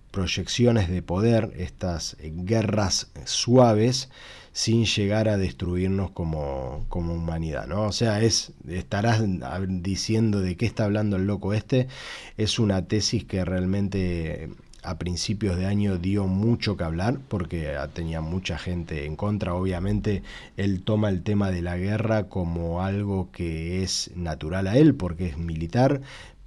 proyecciones 0.10 0.90
de 0.90 1.02
poder, 1.04 1.54
estas 1.58 2.18
guerras 2.22 3.12
suaves, 3.26 4.10
sin 4.54 4.86
llegar 4.86 5.28
a 5.28 5.36
destruirnos 5.38 6.12
como, 6.12 6.86
como, 6.88 7.14
humanidad, 7.14 7.68
¿no? 7.68 7.84
O 7.84 7.92
sea, 7.92 8.22
es, 8.22 8.54
estarás 8.70 9.22
diciendo 9.68 10.40
de 10.40 10.56
qué 10.56 10.66
está 10.66 10.86
hablando 10.86 11.18
el 11.18 11.28
loco 11.28 11.54
este, 11.54 11.90
es 12.38 12.58
una 12.58 12.88
tesis 12.88 13.26
que 13.26 13.44
realmente 13.44 14.50
a 14.86 14.98
principios 14.98 15.58
de 15.58 15.66
año 15.66 15.98
dio 15.98 16.28
mucho 16.28 16.78
que 16.78 16.84
hablar 16.84 17.20
porque 17.28 17.76
tenía 17.94 18.22
mucha 18.22 18.58
gente 18.58 19.06
en 19.06 19.16
contra. 19.16 19.54
Obviamente 19.54 20.24
él 20.58 20.84
toma 20.84 21.10
el 21.10 21.24
tema 21.24 21.52
de 21.52 21.62
la 21.62 21.78
guerra 21.78 22.30
como 22.30 22.84
algo 22.84 23.32
que 23.32 23.84
es 23.84 24.12
natural 24.16 24.68
a 24.68 24.78
él 24.78 24.96
porque 24.96 25.28
es 25.28 25.38
militar, 25.38 26.02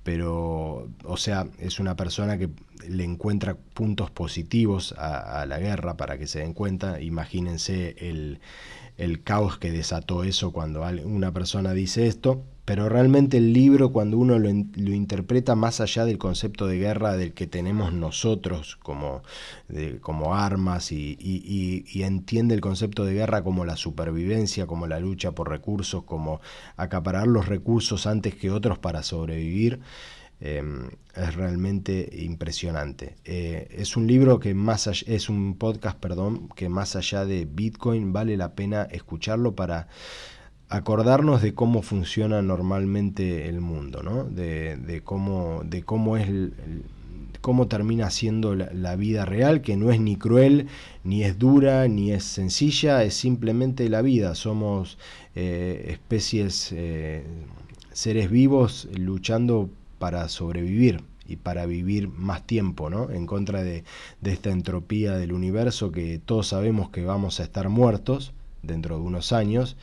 pero, 0.04 0.88
o 1.04 1.16
sea, 1.16 1.46
es 1.58 1.80
una 1.80 1.96
persona 1.96 2.38
que 2.38 2.48
le 2.88 3.04
encuentra 3.04 3.56
puntos 3.74 4.10
positivos 4.10 4.94
a, 4.96 5.44
la 5.46 5.58
guerra 5.58 5.96
para 5.96 6.18
que 6.18 6.26
se 6.26 6.40
den 6.40 6.54
cuenta. 6.54 7.00
Imagínense 7.00 7.94
el, 7.98 8.40
el 8.96 9.22
caos 9.22 9.58
que 9.58 9.70
desató 9.70 10.24
eso 10.24 10.52
cuando 10.52 10.82
una 11.04 11.32
persona 11.32 11.72
dice 11.72 12.06
esto 12.06 12.42
pero 12.68 12.90
realmente 12.90 13.38
el 13.38 13.54
libro 13.54 13.92
cuando 13.92 14.18
uno 14.18 14.38
lo, 14.38 14.50
interpreta 14.50 15.54
más 15.54 15.80
allá 15.80 16.04
del 16.04 16.18
concepto 16.18 16.66
de 16.66 16.76
guerra 16.76 17.16
del 17.16 17.32
que 17.32 17.46
tenemos 17.46 17.94
nosotros 17.94 18.76
como, 18.82 19.22
como 20.02 20.34
armas 20.34 20.92
y, 20.92 21.94
entiende 21.94 22.54
el 22.54 22.60
concepto 22.60 23.06
de 23.06 23.14
guerra 23.14 23.42
como 23.42 23.64
la 23.64 23.78
supervivencia, 23.78 24.66
como 24.66 24.86
la 24.86 25.00
lucha 25.00 25.32
por 25.32 25.48
recursos, 25.48 26.04
como 26.04 26.42
acaparar 26.76 27.26
los 27.26 27.48
recursos 27.48 28.06
antes 28.06 28.34
que 28.34 28.50
otros 28.50 28.78
para 28.78 29.02
sobrevivir, 29.02 29.80
em, 30.38 30.90
es 31.16 31.34
realmente 31.36 32.10
impresionante. 32.18 33.16
Eh, 33.24 33.66
es 33.78 33.96
un 33.96 34.06
libro 34.06 34.40
que 34.40 34.52
más 34.52 34.88
es 35.06 35.30
un 35.30 35.54
podcast, 35.54 35.98
perdón, 35.98 36.50
que 36.54 36.68
más 36.68 36.96
allá 36.96 37.24
de 37.24 37.46
Bitcoin 37.46 38.12
vale 38.12 38.36
la 38.36 38.54
pena 38.54 38.82
escucharlo 38.82 39.54
para 39.54 39.88
acordarnos 40.68 41.42
de 41.42 41.54
cómo 41.54 41.82
funciona 41.82 42.42
normalmente 42.42 43.48
el 43.48 43.60
mundo, 43.60 44.02
¿no? 44.02 44.24
de, 44.24 45.00
cómo, 45.04 45.62
de 45.64 45.82
cómo 45.82 46.16
es 46.16 46.28
cómo 47.40 47.68
termina 47.68 48.10
siendo 48.10 48.54
la, 48.54 48.96
vida 48.96 49.24
real, 49.24 49.62
que 49.62 49.76
no 49.76 49.90
es 49.90 50.00
ni 50.00 50.16
cruel, 50.16 50.66
ni 51.04 51.22
es 51.22 51.38
dura, 51.38 51.86
ni 51.88 52.12
es 52.12 52.24
sencilla, 52.24 53.04
es 53.04 53.14
simplemente 53.14 53.88
la 53.88 54.02
vida. 54.02 54.34
Somos 54.34 54.98
eh, 55.34 55.86
especies, 55.88 56.72
eh, 56.72 57.22
seres 57.92 58.30
vivos 58.30 58.88
luchando 58.92 59.70
para 59.98 60.28
sobrevivir 60.28 61.02
y 61.26 61.36
para 61.36 61.66
vivir 61.66 62.08
más 62.08 62.46
tiempo, 62.46 62.90
¿no? 62.90 63.10
En 63.10 63.26
contra 63.26 63.62
de, 63.62 63.84
de 64.20 64.32
esta 64.32 64.50
entropía 64.50 65.16
del 65.16 65.32
universo 65.32 65.92
que 65.92 66.18
todos 66.18 66.48
sabemos 66.48 66.90
que 66.90 67.04
vamos 67.04 67.38
a 67.40 67.44
estar 67.44 67.68
muertos 67.68 68.32
dentro 68.62 68.96
de 68.96 69.02
unos 69.02 69.32
años 69.32 69.76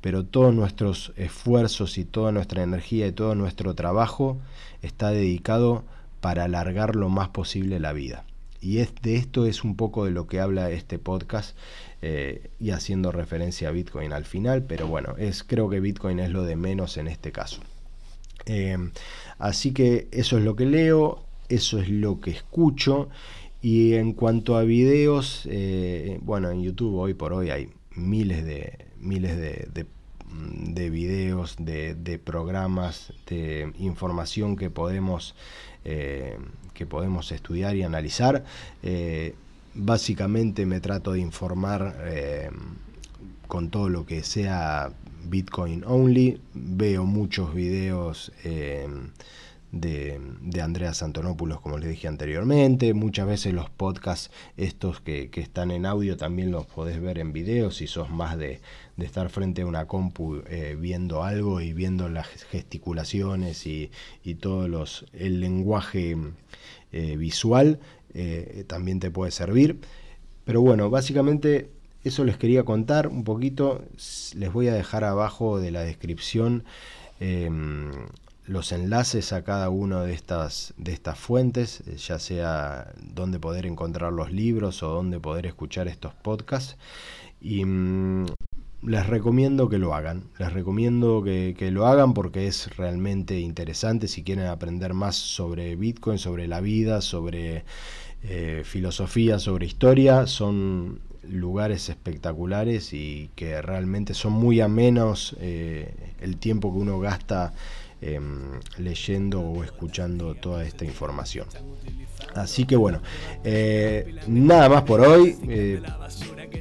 pero 0.00 0.24
todos 0.24 0.54
nuestros 0.54 1.12
esfuerzos 1.16 1.98
y 1.98 2.04
toda 2.04 2.32
nuestra 2.32 2.62
energía 2.62 3.06
y 3.06 3.12
todo 3.12 3.34
nuestro 3.34 3.74
trabajo 3.74 4.38
está 4.82 5.10
dedicado 5.10 5.84
para 6.20 6.44
alargar 6.44 6.96
lo 6.96 7.08
más 7.08 7.28
posible 7.28 7.80
la 7.80 7.92
vida. 7.92 8.24
Y 8.60 8.76
de 8.76 9.16
esto 9.16 9.46
es 9.46 9.62
un 9.62 9.76
poco 9.76 10.04
de 10.04 10.10
lo 10.10 10.26
que 10.26 10.40
habla 10.40 10.70
este 10.70 10.98
podcast 10.98 11.56
eh, 12.02 12.50
y 12.58 12.70
haciendo 12.70 13.12
referencia 13.12 13.68
a 13.68 13.72
Bitcoin 13.72 14.12
al 14.12 14.24
final, 14.24 14.64
pero 14.64 14.88
bueno, 14.88 15.14
es, 15.16 15.44
creo 15.44 15.68
que 15.68 15.80
Bitcoin 15.80 16.18
es 16.18 16.30
lo 16.30 16.42
de 16.42 16.56
menos 16.56 16.96
en 16.96 17.06
este 17.06 17.30
caso. 17.30 17.60
Eh, 18.46 18.76
así 19.38 19.72
que 19.72 20.08
eso 20.10 20.38
es 20.38 20.44
lo 20.44 20.56
que 20.56 20.66
leo, 20.66 21.24
eso 21.48 21.80
es 21.80 21.88
lo 21.88 22.20
que 22.20 22.30
escucho. 22.30 23.08
Y 23.62 23.94
en 23.94 24.12
cuanto 24.12 24.56
a 24.56 24.62
videos, 24.62 25.46
eh, 25.50 26.18
bueno, 26.22 26.50
en 26.50 26.62
YouTube 26.62 26.96
hoy 26.96 27.14
por 27.14 27.32
hoy 27.32 27.50
hay 27.50 27.70
miles 27.94 28.44
de, 28.44 28.87
miles 29.00 29.36
de, 29.36 29.86
de, 30.34 30.90
videos, 30.90 31.56
de, 31.58 32.20
programas, 32.22 33.12
de 33.26 33.72
información 33.78 34.56
que 34.56 34.70
podemos, 34.70 35.34
eh, 35.84 36.38
que 36.74 36.86
podemos 36.86 37.32
estudiar 37.32 37.76
y 37.76 37.82
analizar. 37.82 38.44
Eh, 38.82 39.34
básicamente 39.74 40.66
me 40.66 40.80
trato 40.80 41.12
de 41.12 41.20
informar 41.20 41.96
eh, 42.04 42.50
con 43.46 43.70
todo 43.70 43.88
lo 43.88 44.06
que 44.06 44.22
sea 44.22 44.92
Bitcoin 45.24 45.84
only. 45.84 46.40
Veo 46.54 47.04
muchos 47.04 47.54
videos 47.54 48.32
de, 49.72 50.20
de 50.40 50.62
Andreas 50.62 51.02
Antonopoulos, 51.02 51.60
como 51.60 51.78
les 51.78 51.90
dije 51.90 52.08
anteriormente. 52.08 52.94
Muchas 52.94 53.26
veces 53.26 53.52
los 53.52 53.70
podcasts 53.70 54.30
estos 54.56 55.00
que, 55.00 55.30
están 55.34 55.70
en 55.70 55.86
audio 55.86 56.16
también 56.16 56.50
los 56.50 56.66
podés 56.66 57.00
ver 57.00 57.18
en 57.18 57.32
video 57.32 57.70
si 57.70 57.86
sos 57.86 58.10
más 58.10 58.38
de, 58.38 58.60
estar 59.06 59.30
frente 59.30 59.62
a 59.62 59.66
una 59.66 59.86
compu 59.86 60.42
eh, 60.48 60.76
viendo 60.78 61.22
algo 61.22 61.60
y 61.60 61.72
viendo 61.72 62.08
las 62.08 62.26
gesticulaciones 62.26 63.66
y, 63.66 63.90
y 64.24 64.34
todo 64.34 64.68
los, 64.68 65.06
el 65.12 65.40
lenguaje 65.40 66.16
eh, 66.92 67.16
visual, 67.16 67.80
eh, 68.14 68.64
también 68.66 69.00
te 69.00 69.10
puede 69.10 69.30
servir. 69.30 69.80
Pero 70.44 70.62
bueno, 70.62 70.90
básicamente 70.90 71.70
eso 72.04 72.24
les 72.24 72.38
quería 72.38 72.64
contar 72.64 73.08
un 73.08 73.24
poquito. 73.24 73.84
Les 74.34 74.52
voy 74.52 74.68
a 74.68 74.74
dejar 74.74 75.04
abajo 75.04 75.60
de 75.60 75.70
la 75.70 75.82
descripción 75.82 76.64
em, 77.20 77.92
los 78.46 78.72
enlaces 78.72 79.32
a 79.34 79.44
cada 79.44 79.68
una 79.68 80.02
de 80.02 80.14
estas, 80.14 80.72
de 80.78 80.92
estas 80.92 81.18
fuentes, 81.18 81.82
ya 81.96 82.18
sea 82.18 82.92
dónde 82.98 83.38
poder 83.38 83.66
encontrar 83.66 84.12
los 84.12 84.32
libros 84.32 84.82
o 84.82 84.88
dónde 84.88 85.20
poder 85.20 85.46
escuchar 85.46 85.86
estos 85.86 86.14
podcasts. 86.14 86.78
Y 87.40 87.64
mm, 87.64 88.26
les 88.82 89.06
recomiendo 89.06 89.68
que 89.68 89.78
lo 89.78 89.94
hagan. 89.94 90.24
Les 90.38 90.52
recomiendo 90.52 91.22
que, 91.22 91.70
lo 91.70 91.86
hagan 91.86 92.14
porque 92.14 92.46
es 92.46 92.76
realmente 92.76 93.38
interesante 93.40 94.08
si 94.08 94.22
quieren 94.22 94.46
aprender 94.46 94.94
más 94.94 95.16
sobre 95.16 95.76
Bitcoin, 95.76 96.18
sobre 96.18 96.48
la 96.48 96.60
vida, 96.60 97.00
sobre 97.00 97.64
eh, 98.22 98.62
filosofía, 98.64 99.38
sobre 99.38 99.66
historia. 99.66 100.26
Son 100.26 101.00
lugares 101.22 101.88
espectaculares 101.88 102.92
y 102.92 103.30
que 103.34 103.60
realmente 103.60 104.14
son 104.14 104.32
muy 104.32 104.60
amenos 104.60 105.36
eh, 105.40 106.14
el 106.20 106.38
tiempo 106.38 106.72
que 106.72 106.78
uno 106.78 107.00
gasta 107.00 107.52
Em, 108.00 108.60
leyendo 108.76 109.40
o 109.40 109.64
escuchando 109.64 110.36
toda 110.36 110.62
esta 110.62 110.84
información. 110.84 111.48
Así 112.32 112.64
que 112.64 112.76
bueno, 112.76 113.02
eh, 113.42 114.20
nada 114.28 114.68
más 114.68 114.82
por 114.82 115.00
hoy. 115.00 115.36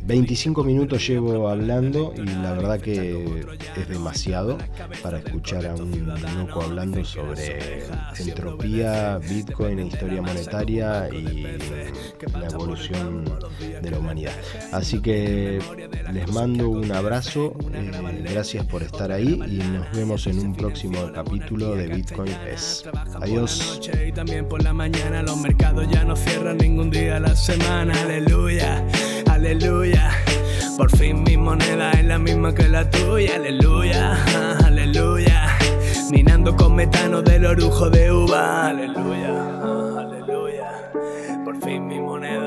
25 0.04 0.62
eh, 0.62 0.66
minutos 0.66 1.08
llevo 1.08 1.50
hablando 1.50 2.14
y 2.16 2.26
la 2.26 2.54
verdad 2.54 2.80
que 2.80 3.46
es 3.76 3.88
demasiado 3.88 4.58
para 5.02 5.20
escuchar 5.20 5.66
a 5.66 5.76
un 5.76 6.08
loco 6.38 6.62
hablando 6.62 7.04
sobre 7.04 7.84
entropía, 8.20 9.18
Bitcoin, 9.18 9.80
historia 9.80 10.22
monetaria 10.22 11.10
y 11.10 11.44
la 12.34 12.48
evolución 12.48 13.26
de 13.82 13.92
la 13.92 14.00
humanidad. 14.00 14.34
Así 14.72 15.02
que 15.02 15.60
les 16.12 16.32
mando 16.32 16.70
un 16.70 16.92
abrazo, 16.92 17.54
eh, 17.74 17.92
gracias 18.30 18.66
por 18.66 18.84
estar 18.84 19.12
ahí 19.12 19.40
y 19.48 19.58
nos 19.58 19.92
vemos 19.92 20.28
en 20.28 20.40
un 20.40 20.56
próximo 20.56 21.12
capítulo 21.14 21.76
de 21.76 21.88
Bitcoin 21.88 22.34
es. 22.48 22.84
Adiós 23.22 23.80
aleluya. 29.38 30.12
Por 30.78 30.90
fin 30.98 31.24
mi 31.24 31.38
moneda 31.38 31.92
es 31.92 32.06
la 32.06 32.18
misma 32.18 32.54
que 32.54 32.68
la 32.68 32.90
tuya, 32.90 33.36
aleluya, 33.36 34.18
aleluya. 34.66 35.58
Minando 36.12 36.56
con 36.56 36.76
metano 36.76 37.22
del 37.22 37.46
orujo 37.46 37.90
de 37.90 38.12
uva, 38.12 38.70
aleluya, 38.70 39.34
aleluya. 40.00 40.70
Por 41.46 41.56
fin 41.64 41.88
mi 41.88 42.00
moneda. 42.00 42.47